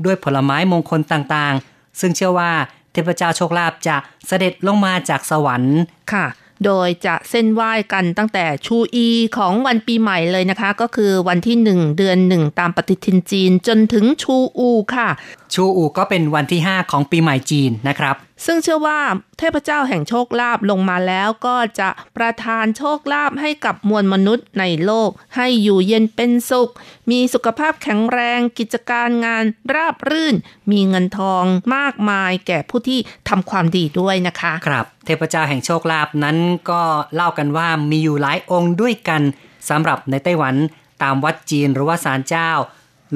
[0.06, 2.52] ด้วยผลไม้มงคลต่างๆ ซึ่งเชื่อว่า
[2.92, 3.98] เทพเจ้าโชคลาภจะ
[4.28, 5.78] เสด็จลงมาจากสวรรค์
[6.14, 6.26] ค่ะ
[6.66, 9.08] โดยจะเส้นไหว้กันตั้งแต่ชูอี
[9.38, 15.10] ของวันปีใหม่เลยนะคะ ก็คือวันที่ 1 เดือน 1 ตามปฏิทินจีนจนถึงชูอูค่ะ
[15.54, 19.00] ชูอูก็เป็นวันที่ 5 ของปีใหม่จีนนะครับ ซึ่งเชื่อว่า
[19.38, 26.72] เทพเจ้าแห่งโชคลาภลงมาแล้วก็จะประทานโชคลาภให้กับมวลมนุษย์ในโลก ให้อยู่เย็นเป็นสุข
[27.12, 29.44] มีสุขภาพแข็งแรง กิจการงาน
[29.74, 30.36] ราบรื่น
[30.72, 31.44] มีเงินทอง
[31.76, 36.38] มากมายแก่ผู้ที่ทำความดีด้วยนะคะ ครับ เทพเจ้าแห่งโชคลาภนั้น
[36.70, 36.82] ก็
[37.16, 39.22] เล่ากันว่ามีอยู่หลายองค์ด้วยกัน
[39.70, 40.56] สำหรับในไต้หวัน
[41.04, 42.50] ตามวัดจีนหรือว่าศาลเจ้า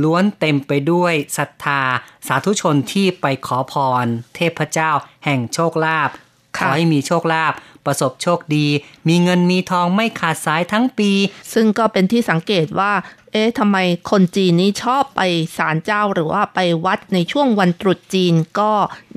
[0.02, 1.82] ล้วนเต็มไปด้วยศรัทธา
[2.28, 3.74] สาธุชนที่ไปขอพ
[4.04, 4.92] ร เทพเจ้า
[5.26, 6.10] แห่งโชคลาภ
[6.58, 7.54] ขค่ะอให้มีโชคลาภ
[7.86, 8.68] ประสบโชคดี
[9.08, 11.12] มีเงินมีทองไม่ขาดสายทั้งปี
[11.54, 12.94] ซึ่งก็เป็นที่สังเกตว่า
[13.32, 13.78] เอ๊ะทำไม
[14.12, 15.22] คนจีนนี้ชอบไป
[15.58, 18.72] ศาลเจ้าหรือว่าไปวัดในช่วงวันตรุษจีนก็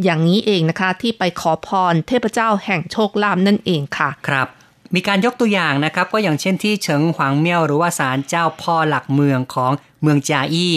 [0.04, 4.48] อย่างนี้เองนะคะ ที่ไปขอพรเทพเจ้าแห่งโชคลาภนั่นเองค่ะ ครับ
[4.94, 9.72] มีการยกตัวอย่างนะครับ ก็อย่างเช่นที่เฉิงหวางเมี่ยวหรือว่าศาลเจ้าพ่อหลักเมืองของ
[10.06, 10.74] เมืองจาอี้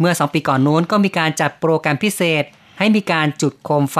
[0.00, 2.44] เมื่อสองปีก่อนโน้นก็มีการจัดโปรแกรมพิเศษ
[2.78, 3.98] ให้มีการจุดโคมไฟ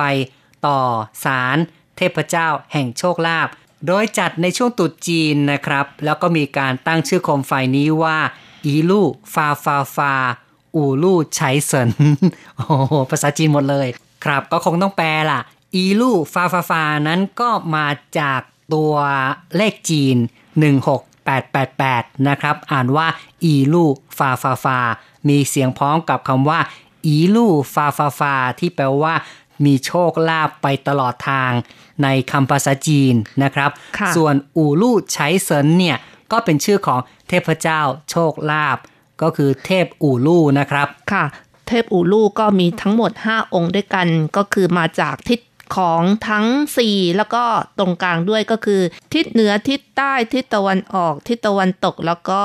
[0.67, 0.79] ต่อ
[1.25, 1.57] ศาล
[1.97, 3.49] เทพเจ้าแห่งโชคลาภ
[3.87, 8.19] โดยจัดในช่วงตรุษจีนนะครับ แล้วก็มีการตั้งชื่อโคมไฟนี้ว่า
[8.67, 10.15] 一路發發發 五
[10.77, 11.89] 路財神
[12.57, 13.89] โอ้โหภาษาจีนหมดเลย
[14.25, 15.41] ครับก็คงต้องแปลล่ะ
[15.75, 17.87] 一路發發發 นั้นก็มา
[18.19, 18.41] จาก
[18.75, 18.95] ตัว
[19.57, 20.17] เลขจีน
[21.27, 23.07] 16888 นะครับ อ่านว่า
[23.45, 24.79] 一路發發發
[25.29, 26.61] มีเสียงพ้องกับคำว่า
[27.07, 29.15] 一路發發發 ที่แปลว่า
[29.65, 31.53] มีโชคลาภไปตลอดทาง
[32.03, 35.97] ในคำภาษาจีนนะครับค่ะส่วนอูลู่ไฉเซินเนี่ย
[36.33, 38.79] ก็เป็นชื่อของเทพเจ้าโชคลาภ
[39.23, 41.25] ก็คือเทพอูลู่นะครับ ค่ะ
[41.69, 44.07] เทพอูลู่ก็มีทั้งหมด 5 องค์ด้วยกัน
[44.37, 45.41] ก็คือมาจากทิศ
[45.77, 46.47] ของทั้ง
[46.83, 47.45] 4 แล้วก็
[47.79, 48.81] ตรงกลางด้วยก็คือ
[49.15, 52.45] ทิศเหนือทิศใต้ทิศตะวันออกทิศตะวันตกแล้วก็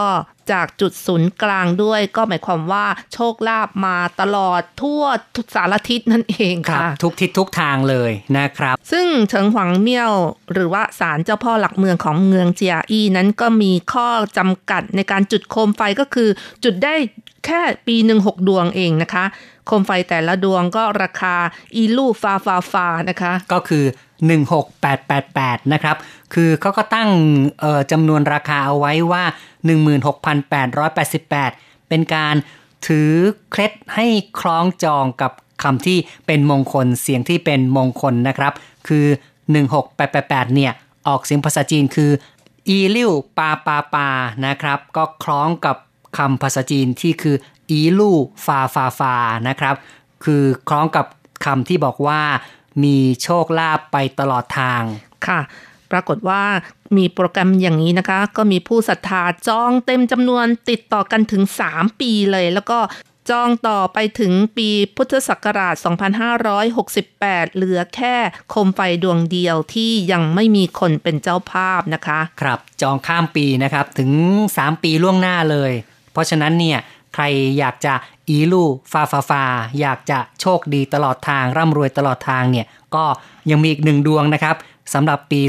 [0.52, 5.04] จากจุดศูนย์กลางด้วยก็หมายความว่าโชคลาภมาตลอดทั่ว
[5.36, 10.14] ทุกสารทิศนั่นเองครับค่ะทุกทิศทุกทางเลยนะครับ ซึ่งเฉิงหวังเมี่ยว
[10.54, 14.08] หรือว่าศาลเจ้าพ่อหลักเมืองของเมืองเจียอี้นั้นก็มีข้อ
[14.38, 16.30] จำกัดในการจุดโคมไฟก็คือ
[16.64, 16.96] จุดได้
[17.46, 19.26] แค่ปีหนึ่งหกดวงเองนะคะ
[19.66, 21.36] โคมไฟแต่ละดวงก็ราคา
[21.76, 23.84] อีลูฟาฟาฟานะคะ ก็คือ
[24.78, 25.98] 16888 นะครับ
[26.34, 27.10] คือเขาก็ตั้ง
[27.92, 29.24] จำนวนราคาเอาไว้ว่า
[30.56, 32.36] 16,888 เป็นการ
[32.88, 33.12] ถือ
[33.50, 34.08] เคล็ดให้
[34.40, 35.32] คล้องจองกับ
[35.64, 38.54] คำที่เป็นมงคลเสียงที่เป็นมงคลนะครับ
[38.88, 39.06] คือ
[39.82, 40.72] 16888 เนี่ย
[41.08, 42.12] ออกเสียงภาษาจีนคือ
[42.70, 44.10] อีลิ่วปาปาปา
[44.46, 45.76] นะครับ ก็คล้องกับ
[46.18, 47.36] คำภาษาจีนที่คือ
[47.70, 49.16] อีลู่ฟาฟาฟา
[49.48, 49.76] นะครับ
[50.24, 51.06] คือคล้องกับ
[51.46, 52.22] คำที่บอกว่า
[52.84, 54.82] มีโชคลาภไปตลอดทาง
[55.28, 55.40] ค่ะ
[55.92, 56.44] ปรากฏว่า
[56.98, 62.80] มีโปรแกรมอย่างนี้นะคะ ก็มีผู้ศรัทธาจองเต็มจำนวนติดต่อกันถึง 3 ปีเลย แล้วก็
[63.30, 65.76] จองต่อไปถึงปีพุทธศักราช
[66.86, 68.16] 2568 เหลือแค่
[68.50, 74.12] โคมไฟดวงเดียวที่ยังไม่มีคนเป็นเจ้าภาพนะคะ ครับ จองข้ามปีนะครับ ถึง
[74.52, 75.72] 3 ปีล่วงหน้าเลย
[76.16, 76.80] เพราะฉะนั้นเนี่ย
[77.14, 77.24] ใคร
[77.60, 77.94] อยากจะ
[78.30, 79.44] อีลู่ฟาฟาฟา
[79.82, 83.06] อยากจะโชคดีตลอดทาง ร่ำรวยตลอดทางเนี่ยก็
[83.50, 84.56] ยังมีอีกหนึ่งดวงนะครับ
[84.94, 85.42] สำหรับปี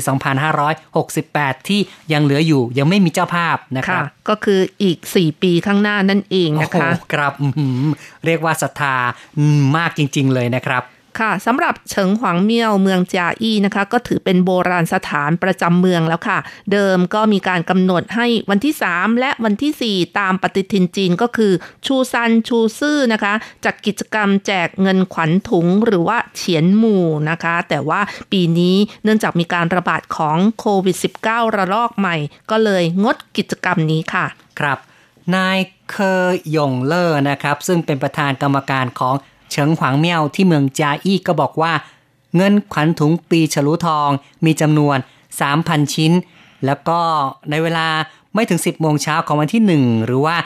[0.94, 1.80] 2568 ที่
[2.12, 7.80] ยังเหลืออยู่ยังไม่มีเจ้าภาพนะคค่ะรับ ก็คืออีก 4 ปีข้างหน้านั่นเองนะคะโอ้โหครับอื้อหือ
[8.26, 8.96] เรียกว่าศรัทธา
[9.38, 10.82] อืมมากจริง ๆ เลยนะครับ
[11.20, 16.38] ค่ะสำหรับเฉิงหวางเมี่ยวเมืองจาอี้นะคะ ก็ถือเป็นโบราณสถานประจำเมืองแล้วค่ะ
[16.72, 21.52] เดิมก็มีการกำหนดให้วันที่ 3 และวันที่ 4 ตามปฏิทินจีนก็คือ
[21.86, 28.00] ชูซันชูซื่อนะคะจัดกิจกรรมแจกเงินขวัญถุงหรือว่าเฉียนหมู่นะคะ แต่ว่า
[28.32, 30.96] ปีนี้เนื่องจากมีการระบาดของโควิด
[31.26, 32.16] -19 ระลอกใหม่
[32.50, 34.26] ก็เลยงดกิจกรรมนี้ค่ะ
[34.60, 34.78] ครับ
[35.34, 35.58] นาย
[35.90, 39.14] เคอหยงเลอร์นะครับ ซึ่งเป็นประธานกรรมการของ
[39.51, 41.72] เฉิงขวางเมี่ยวที่เมืองจาอี้ก็บอกว่า
[42.36, 44.11] เงินขวัญถุงปีฉลูทอง
[44.44, 44.97] มีจำนวน
[45.40, 46.12] 3,000 ชิ้น
[46.66, 46.99] แล้วก็
[47.51, 47.86] ในเวลา
[48.34, 50.36] ไม่ถึง 10 โมงเช้าของวันที่ 1 หรือว่า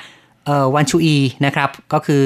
[0.74, 2.24] วันชูอีนะครับ ก็คือ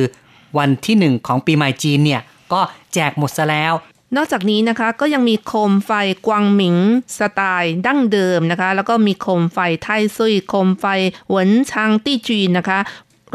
[0.58, 2.22] วันที่ 1 ของปีใหม่จีนเนี่ย
[2.52, 2.60] ก็
[2.94, 3.74] แจกหมดซะแล้ว
[4.16, 5.90] นอกจากนี้นะคะก็ยังมีโคมไฟ
[6.26, 6.76] กวางหมิง
[7.18, 10.84] สไตล์ดั้งเดิมนะคะ แล้วก็มีโคมไฟไทซุยโคมไฟ
[11.30, 12.78] หวนชางตี้จีนนะคะ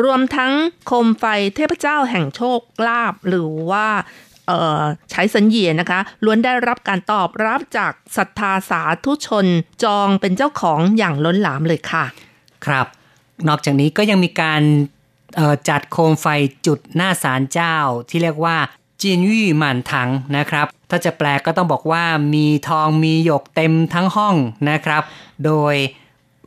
[0.04, 0.54] รวมทั้ง
[0.86, 1.26] โคมไฟ
[1.56, 3.88] เทพเจ้าแห่งโชคลาภหรือว่า
[5.12, 9.46] ใช้สัญญานะคะล้วนได้รับการตอบรับจากศรัทธาสาธุชน
[9.84, 12.06] จองเป็นเจ้าของอย่างล้นหลามเลยค่ะ
[12.66, 12.88] ครับ
[13.48, 14.62] นอกจากนี้ก็ยังมีการ
[15.70, 16.28] จัดโคมไฟ
[16.66, 17.76] จุดหน้าศาลเจ้า
[18.10, 18.58] ที่เรียกว่า
[19.02, 24.36] จีนยี่หมันถังนะครับ ถ้าจะแปลก็ต้องบอกว่ามีทองมีหยกเต็มทั้งห้อง
[24.70, 25.04] นะครับ
[25.46, 25.76] โดย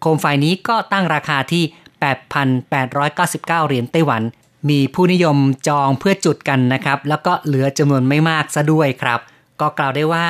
[0.00, 1.64] โคมไฟนี้ก็ตั้งราคาที่
[2.02, 4.22] 8,899 เหรียญไต้หวัน
[4.68, 5.36] มีผู้นิยม
[5.68, 9.20] จองเพื่อจุดกันนะครับ แล้วก็เหลือจำนวนไม่มากซะด้วยครับ
[9.60, 10.26] ก็กล่าวได้ว่า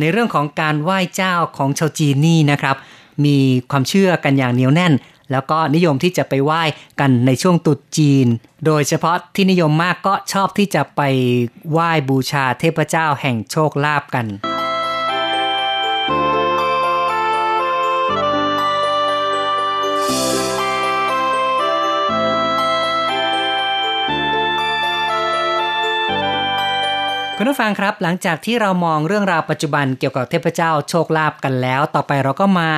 [0.00, 2.76] ในเรื่องของการไหว้เจ้าของชาวจีนนี่นะครับ
[3.24, 3.36] มี
[3.70, 4.92] ความเชื่อกันอย่างเหนียวแน่น
[5.32, 6.62] แล้วก็นิยมที่จะไปไหว้
[7.00, 8.26] กันในช่วงตรุษจีน
[8.66, 11.00] โดยเฉพาะที่นิยมมากก็ชอบที่จะไป
[11.70, 14.26] ไหว้บูชาเทพเจ้าแห่งโชคลาภกัน
[27.38, 32.70] คุณผู้ฟังครับ หลังจากที่เรามองเรื่องราวปัจจุบันเกี่ยวกับเทพเจ้าโชคลาภกันแล้ว ต่อไปเราก็มา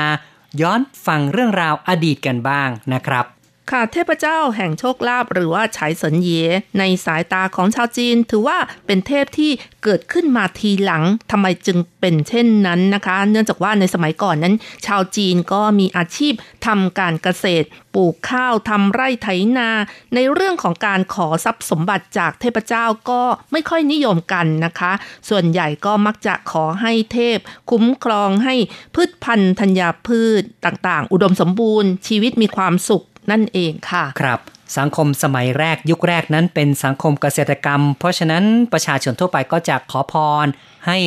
[0.60, 3.24] ย้อนฟังเรื่องราวอดีตกันบ้างนะครับ
[3.70, 6.30] ค่ะเทพเจ้าแห่งโชคลาภหรือว่าฉายสินเย
[6.78, 9.50] ในสายตาของชาวจีน ถือว่าเป็นเทพที่
[9.84, 14.54] เกิดขึ้นมาทีหลังทำไมจึงเป็นเช่นนั้นนะคะ เนื่องจากว่าในสมัยก่อนนั้น
[14.86, 16.34] ชาวจีนก็มีอาชีพ
[16.66, 19.70] ทำการเกษตร ปลูกข้าวทำไร่ไถนา
[20.14, 24.92] ในเรื่องของการขอทรัพย์สมบัติจากเทพเจ้าก็ไม่ค่อยนิยมกันนะคะ
[25.28, 27.38] ส่วนใหญ่ก็มักจะขอให้เทพ
[27.70, 28.54] คุ้มครองให้
[28.94, 34.40] พืชพันธุ์ธัญญาพืชต่างๆ อุดมสมบูรณ์ ชีวิตมีความสุข นั่นเองค่ะ ครับ
[34.78, 40.14] สังคมสมัยแรกยุคแรกนั้นเป็นสังคมเกษตรกรรม เพราะฉะนั้นประชาชนทั่วไปก็จะขอพ
[40.44, 40.46] ร
[40.86, 40.98] ให้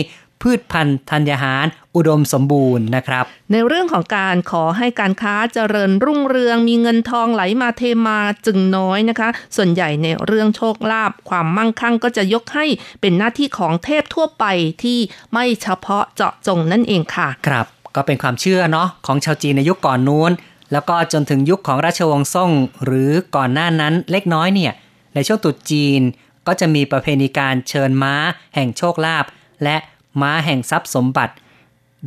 [0.41, 1.65] พืชพันธุ์ธัญญาหาร
[1.95, 12.65] อุดมสมบูรณ์นะครับ ในเรื่องของการขอให้การค้าเจริญรุ่งเรือง มีเงินทองไหลมาเทมาจึงน้อยนะคะ ส่วนใหญ่ในเรื่องโชคลาภความมั่งคั่งก็จะยกให้
[13.01, 14.45] เป็นหน้าที่ของเทพทั่วไป
[14.83, 14.99] ที่
[15.33, 17.65] ไม่เฉพาะเจาะจงนั่นเองค่ะ ครับ
[17.95, 20.31] ก็เป็นความเชื่อเนาะของชาวจีนในยุคก่อนนู้น
[20.71, 22.51] แล้วก็จนถึงยุคของราชวงศ์ซ่ง
[22.85, 24.73] หรือก่อนหน้านั้นเล็กน้อยเนี่ย
[25.13, 26.01] ในช่วงตรุษจีน
[26.47, 28.15] ก็จะมีประเพณีการเชิญม้า
[28.55, 29.25] แห่งโชคลาภ
[29.63, 29.77] และ
[30.21, 31.33] ม้าแห่งทรัพย์สมบัติ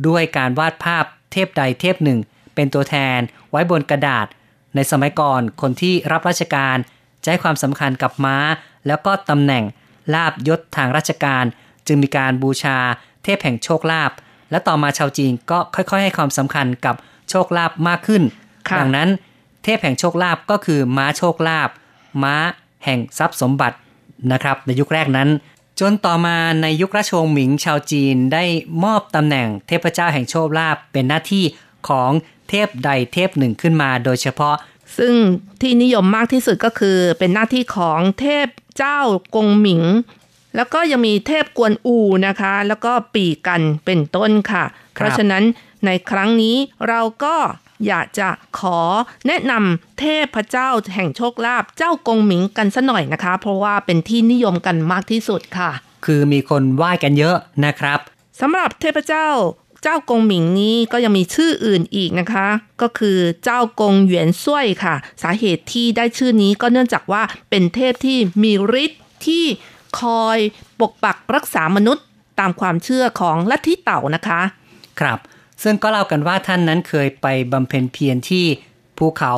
[0.07, 2.19] ด้วยการวาดภาพเทพใดเทพหนึ่ง
[2.55, 3.19] เป็นตัวแทน
[3.51, 4.27] ไว้บนกระดาษ
[4.75, 6.77] ในสมัยก่อนคนที่รับราชการ
[7.23, 8.37] จะให้ความสำคัญกับม้า
[8.87, 9.63] แล้วก็ตำแหน่ง
[10.13, 11.45] ลาบยศทางราชการ
[11.87, 12.77] จึงมีการบูชา
[13.23, 14.11] เทพแห่งโชคลาภ
[14.51, 16.95] และต่อมาชาวจีนก็ค่อยๆ ให้ความสำคัญกับ
[17.29, 18.23] โชคลาภมากขึ้น
[18.79, 19.09] ดังนั้น
[19.63, 21.69] เทพแห่งโชคลาภก็คือม้าโชคลาภ
[22.23, 22.35] ม้า
[22.85, 23.77] แห่งทรัพย์สมบัติ
[24.31, 25.29] นะครับ ในยุคแรกนั้น
[25.79, 28.43] จนต่อมาในยุคราชวงศ์หมิงชาวจีนได้
[28.83, 31.45] มอบตำแหน่งเทพเจ้าแห่งโชคลาภเป็นหน้าที่
[31.89, 32.11] ของ
[32.49, 34.55] เทพใดเทพหนึ่งขึ้นมาโดยเฉพาะ
[34.97, 35.13] ซึ่ง
[35.61, 38.47] ที่นิยมมากที่สุดก็คือเป็นหน้าที่ของเทพ
[38.77, 38.99] เจ้า
[39.35, 39.83] กงหมิง
[40.55, 41.97] แล้วก็ยังมีเทพกวนอู
[42.27, 44.63] นะคะ แล้วก็ปีกันเป็นต้นค่ะ
[44.93, 45.43] เพราะฉะนั้น
[45.85, 46.55] ในครั้งนี้
[46.87, 47.35] เราก็
[47.87, 48.79] อยากจะขอ
[49.27, 50.05] แนะนำเท
[50.35, 55.71] พเจ้าแห่งโชคลาภเจ้ากงหมิงกันสัหน่อยนะคะ เพราะว่าเป็นที่นิยมกันมากที่สุดค่ะ
[56.05, 57.99] คือมีคนไหว้กันเยอะนะครับ
[58.39, 59.27] สำหรับเทพเจ้า
[59.83, 62.47] เจ้ากงหมิงนี้ก็ยังมีชื่ออื่นอีกนะคะ
[62.81, 68.53] ก็คือเจ้ากงหยวนซุยค่ะ สาเหตุที่ได้ชื่อนี้ก็เนื่องจากว่าเป็นเทพที่มี
[68.83, 69.43] ฤทธิ์ที่
[69.99, 70.37] คอย
[70.79, 72.05] ปกปักรักษามนุษย์
[72.39, 74.41] ตามความเชื่อของลัทธิเต่านะคะ
[74.99, 75.19] ครับ
[75.63, 78.45] ซึ่งก็เล่ากันว่าท่านนั้นเคยไปบำเพ็ญเพียรที่
[78.97, 79.33] ภูเขา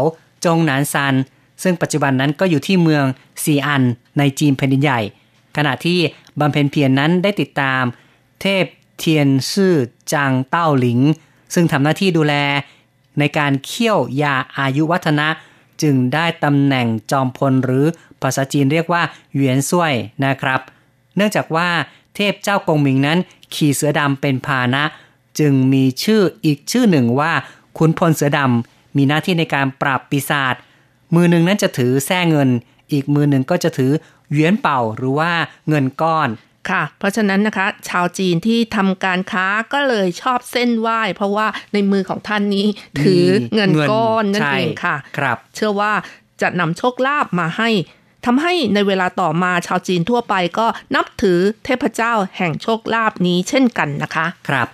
[0.45, 1.15] จงหนานซัน
[1.63, 3.05] ซึ่งปัจจุบันนั้นก็อยู่ที่เมือง
[3.43, 3.83] ซีอัน
[4.17, 5.01] ในจีนแผ่นดินใหญ่
[5.57, 5.99] ขณะที่
[6.39, 7.83] บำเพ็ญเพียรนั้นได้ติดตาม
[8.41, 8.65] เทพ
[8.97, 9.75] เทียนซื่อ
[10.13, 10.99] จางเต้าหลิง
[11.53, 12.33] ซึ่งทำหน้าที่ดูแล
[13.19, 15.27] ในการเคี่ยวยาอายุวัฒนะ
[15.81, 17.85] จึงได้ตำแหน่งจอมพลหรือ
[18.21, 19.01] ภาษาจีนเรียกว่า
[19.33, 19.93] เหวียนซุย
[20.25, 20.61] นะครับ
[21.15, 21.69] เนื่องจากว่า
[22.15, 23.19] เทพเจ้ากงหมิงนั้น
[23.53, 24.83] ขี่เสือดำเป็นพาหนะ
[25.39, 27.31] จึงมีชื่ออีกชื่อหนึ่งว่า
[27.77, 30.55] ขุนพลเสือดำมีหน้าที่ในการปราบปีศาจ
[31.15, 32.49] มือหนึ่งนั้นจะถือแส้เงิน
[32.91, 33.91] อีกมือหนึ่งก็จะถือ
[34.31, 35.31] เหวียนเป่าหรือว่า
[35.69, 36.29] เงินก้อน
[36.69, 42.67] ค่ะ เพราะฉะนั้นนะคะ ชาวจีนที่ทำการค้าก็เลยชอบเส้นไหว้ เพราะว่าในมือของท่านนี้
[43.01, 43.25] ถือ
[43.55, 45.93] เงินก้อนนั่นใช่เองค่ะครับ เชื่อว่า
[46.41, 47.69] จะนำโชคลาภมาให้
[48.25, 54.67] ทำให้ในเวลาต่อมาชาวจีนทั่วไปก็นับถือเทพเจ้าแห่งโชคลาภนี้เช่นกันนะคะ ครับ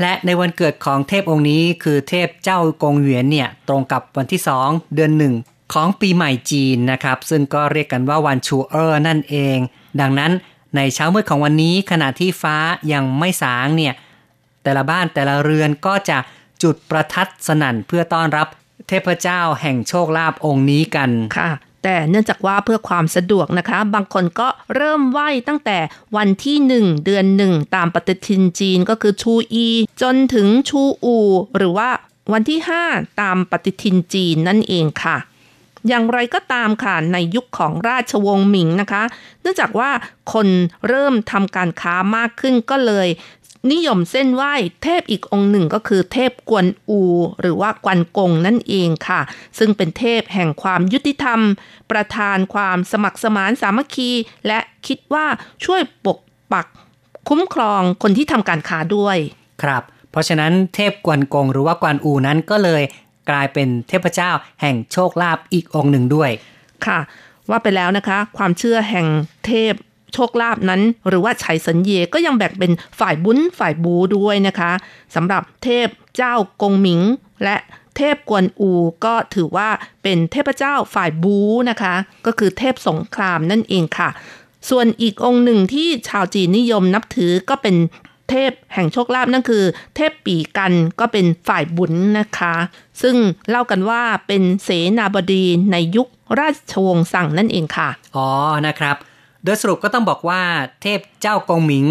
[0.00, 5.34] และในวันเกิดของเทพองค์นี้คือเทพเจ้ากงเหวียนเนี่ยตรงกับวันที่ 2 เดือนหนึ่ง
[5.72, 9.58] ของปีใหม่จีนนะครับ ซึ่งก็เรียกกันว่าวันชูเออร์นั่นเอง
[10.00, 10.32] ดังนั้น
[10.76, 12.56] ในเช้ามืดของวันนี้ขณะที่ฟ้า
[12.92, 13.94] ยังไม่สางเนี่ย
[14.62, 16.18] แต่ละบ้านแต่ละเรือนก็จะ
[16.62, 18.48] จุดประทัดสนั่นเพื่อต้อนรับ
[18.88, 21.48] เทพเจ้าแห่งโชคลาภองค์นี้กันค่ะ
[21.84, 25.78] แต่เนื่องจากว่าเพื่อความสะดวกนะคะ บางคนก็เริ่มไหว้ตั้งแต่
[26.16, 29.66] วันที่หนึ่งเดือนหนึ่งตามปฏิทินจีนก็คือชูอี
[30.02, 31.16] จนถึงชูอู
[31.56, 31.88] หรือว่า
[32.32, 32.60] วันที่
[32.90, 35.16] 5 ตามปฏิทินจีนนั่นเองค่ะ
[35.88, 39.02] อย่างไรก็ตามค่ะในยุคของราชวงศ์หมิงนะคะ
[39.40, 39.90] เนื่องจากว่า
[40.32, 40.48] คน
[40.88, 43.08] เริ่มทำการค้ามากขึ้นก็เลย
[43.72, 47.00] นิยมเส้นไหว้เทพอีกองค์หนึ่งก็คือเทพกวนอู
[47.40, 49.20] หรือว่ากวนกงนั่นเองค่ะ
[49.58, 51.40] ซึ่งเป็นเทพแห่งความยุติธรรม
[51.90, 54.10] ประทานความสมัครสมานสามัคคี
[54.46, 55.26] และคิดว่า
[55.64, 56.18] ช่วยปก
[56.52, 56.66] ปัก
[57.28, 59.16] คุ้มครองคนที่ทำการค้าด้วย
[59.62, 62.82] ครับ เพราะฉะนั้นเทพกวนกงหรือว่ากวนอูนั้นก็เลย
[63.30, 66.30] กลายเป็นเทพเจ้าแห่งโชคลาภอีกองค์หนึ่งด้วย
[66.86, 66.98] ค่ะ
[67.50, 69.06] ว่าไปแล้วนะคะ ความเชื่อแห่ง
[69.46, 69.74] เทพ
[70.14, 74.72] โชคลาภนั้น หรือว่าไฉสันเยก็ยังแบ่งเป็นฝ่ายบุญฝ่ายบูด้วยนะคะ
[75.14, 77.00] สำหรับเทพเจ้ากงหมิง
[77.44, 77.56] และ
[77.96, 78.70] เทพกวนอู
[79.04, 79.68] ก็ถือว่า
[80.02, 81.36] เป็นเทพเจ้าฝ่ายบู
[81.70, 81.94] นะคะ
[82.26, 84.08] ก็คือเทพสงครามนั่นเองค่ะ
[84.70, 87.76] ส่วนอีกองค์หนึ่งที่ชาวจีนนิยมนับถือก็เป็น
[88.30, 89.64] เทพแห่งโชคลาภนั่นคือ
[89.96, 92.54] เทพปีกันก็เป็นฝ่ายบุญนะคะ
[93.02, 93.16] ซึ่ง
[93.48, 96.08] เล่ากันว่าเป็นเสนาบดีในยุค
[96.38, 98.28] ราชวงศ์สั่งนั่นเองค่ะ อ๋อ
[98.66, 98.96] นะครับ
[99.44, 100.42] โดยสรุปก็ต้องบอกว่า
[100.82, 101.86] เทพเจ้ากงหมิง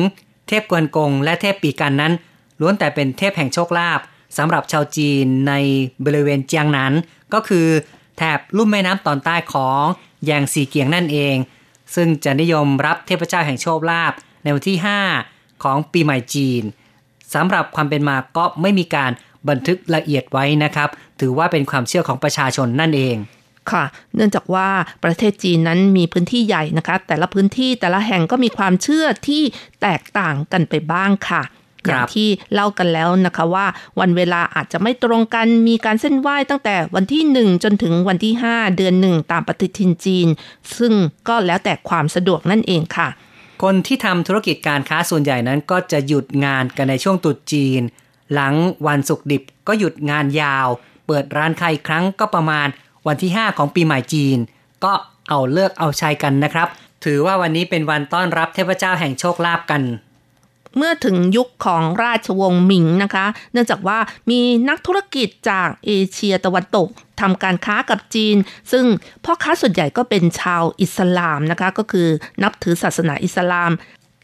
[0.47, 2.13] เทพกวนกง และเทพปีกันนั้น
[2.59, 3.99] ล้วนแต่เป็นเทพแห่งโชคลาภ
[4.37, 5.53] สำหรับชาวจีนใน
[6.05, 6.93] บริเวณเจียงนั้น
[7.33, 7.67] ก็คือ
[8.17, 9.83] แถบลุ่มแม่น้ำตอนใต้ของ
[10.25, 11.35] แยงซีเกียงนั่นเอง
[11.95, 14.77] ซึ่งจะนิยมรับเทพเจ้าแห่งโชคลาภในวันที่
[15.21, 16.63] 5 ของปีใหม่จีน
[17.33, 19.11] สำหรับความเป็นมาก็ไม่มีการ
[19.49, 20.89] บันทึกละเอียดไว้นะครับ
[21.19, 23.15] ถือว่าเป็นความเชื่อของประชาชนนั่นเอง
[23.72, 23.84] ค่ะ
[24.16, 24.70] เนื่องจากว่า
[25.03, 29.43] ประเทศจีนนั้นมีพื้นที่ใหญ่นะคะ แต่ละพื้นที่แต่ละแห่งก็มีความเชื่อที่
[29.82, 31.43] แตกต่างกันไปบ้างค่ะ
[31.88, 33.66] ครับอย่างที่เล่ากันแล้วนะคะว่า
[33.99, 40.28] วันเวลาอาจจะไม่ตรงกันมีการเส้นไหว้ตั้งแต่วันที่ 1 จนถึงวันที่ 5 เดือนหนึ่งตามปฏิทินจีน
[40.78, 40.93] ซึ่ง
[41.28, 43.07] ก็แล้วแต่ความสะดวกนั่นเองค่ะ
[43.64, 47.82] คนที่ทำธุรกิจการค้าส่วนใหญ่นั้นก็จะหยุดงานกันในช่วงตรุษจีน
[48.34, 48.53] หลัง
[48.88, 50.68] วันศุกร์ดิบก็หยุดงานยาว
[51.07, 52.68] เปิดร้านค้าอีกครั้งก็ประมาณ
[53.07, 54.37] วันที่ 5 ของปีใหม่จีน
[54.83, 54.93] ก็
[55.29, 56.67] เอาเลิกเอาชัยกันนะครับ
[57.03, 59.81] ถือว่าวันนี้เป็นวันต้อนรับเทพเจ้าแห่งโชคลาภกัน
[60.77, 63.99] เมื่อถึงยุคของราชวงศ์หมิงนะคะ เนื่องจากว่า
[64.29, 64.39] มี
[64.69, 66.87] นักธุรกิจจากเอเชียตะวันตก
[67.21, 68.35] ทำการค้ากับจีน
[68.71, 68.85] ซึ่ง
[69.23, 72.07] พ่อค้าส่วนใหญ่ก็เป็นชาวอิสลามนะคะ ก็คือ
[72.43, 73.71] นับถือศาสนาอิสลาม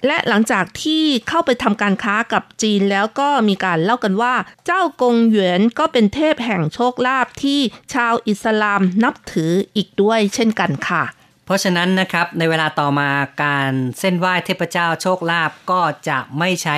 [0.06, 4.36] และหลังจากที่เข้าไปทำการค้ากับจีนแล้วก็มีการเล่ากันว่า
[4.66, 7.60] เจ้ากงเหยนก็เป็นเทพแห่งโชคลาภที่
[7.94, 11.04] ชาวอิสลามนับถืออีกด้วยเช่นกันค่ะ
[11.46, 13.10] เพราะฉะนั้นนะครับในเวลาต่อมา
[13.44, 16.78] การเส้นไหว้เทพเจ้าโชคลาภก็จะไม่ใช้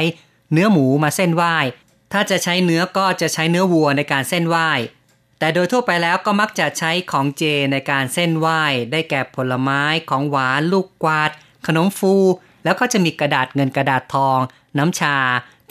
[0.52, 1.56] เนื้อหมูมาเส้นไหว้
[2.14, 4.70] ถ้าจะใช้เนื้อก็จะใช้เนื้อวัวในการเส้นไหว้
[5.40, 11.32] แต่โดยทั่วไปแล้วก็มักจะใช้ของเจในการเส้นไหว้ ได้แก่ผลไม้ของหวานลูกกวาด
[11.68, 12.16] ขนมฟู
[12.64, 14.40] แล้วก็จะมีกระดาษเงินกระดาษทอง
[14.78, 15.18] น้ำชา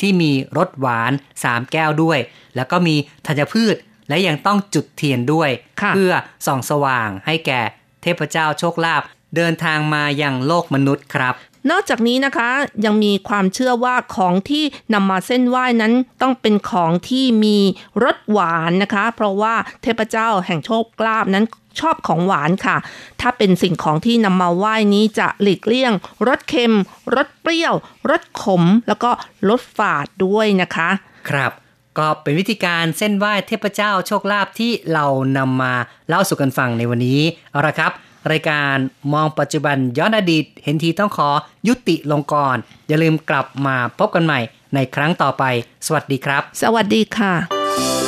[0.01, 1.13] ที่มีรสหวาน
[1.43, 2.19] 3 แก้วด้วย
[2.57, 3.77] แล้วก็มีธัญพืช
[4.09, 6.13] และยังต้องจุดเทียนด้วยค่ะเพื่อ
[6.47, 7.61] ส่องสว่างให้แก่
[8.03, 9.03] เทพเจ้าโชคลาภ
[9.37, 11.35] เดินทางมายังโลกมนุษย์ครับ
[11.71, 12.51] นอกจากนี้นะคะ
[12.85, 15.93] ยังมีความเชื่อว่าของที่นำมาเส้นไหว้นั้น
[16.23, 17.59] ต้องเป็นของที่มี
[18.05, 21.45] รสหวานนะคะ เพราะว่าเทพเจ้าแห่งโชคลาภนั้น
[21.81, 22.77] ชอบของหวานค่ะ
[23.21, 25.93] ถ้าเป็นสิ่งของที่นำมาไหว้นี้จะหลีกเลี่ยง
[26.29, 26.75] รสเค็ม
[27.17, 27.75] รสเปรี้ยว
[28.11, 29.11] รสขม แล้วก็
[29.49, 30.89] รสฝาดด้วยนะคะ
[31.31, 31.53] ครับ
[31.99, 35.07] ก็เป็นวิธีการเส้นไหว้เทพเจ้าโชคลาภที่เรา
[35.39, 35.73] นำมา
[36.09, 37.21] เล่าสู่กันฟังในวันนี้
[37.53, 37.93] เอาละครับ
[38.31, 38.77] รายการ
[39.13, 41.29] มองปัจจุบันย้อนอดีต เห็นทีต้องขอ
[41.69, 42.57] ยุติลงก่อน
[42.89, 44.41] อย่าลืมกลับมาพบกันใหม่
[44.75, 45.45] ในครั้งต่อไป
[45.87, 48.00] สวัสดีครับ สวัสดีค่ะ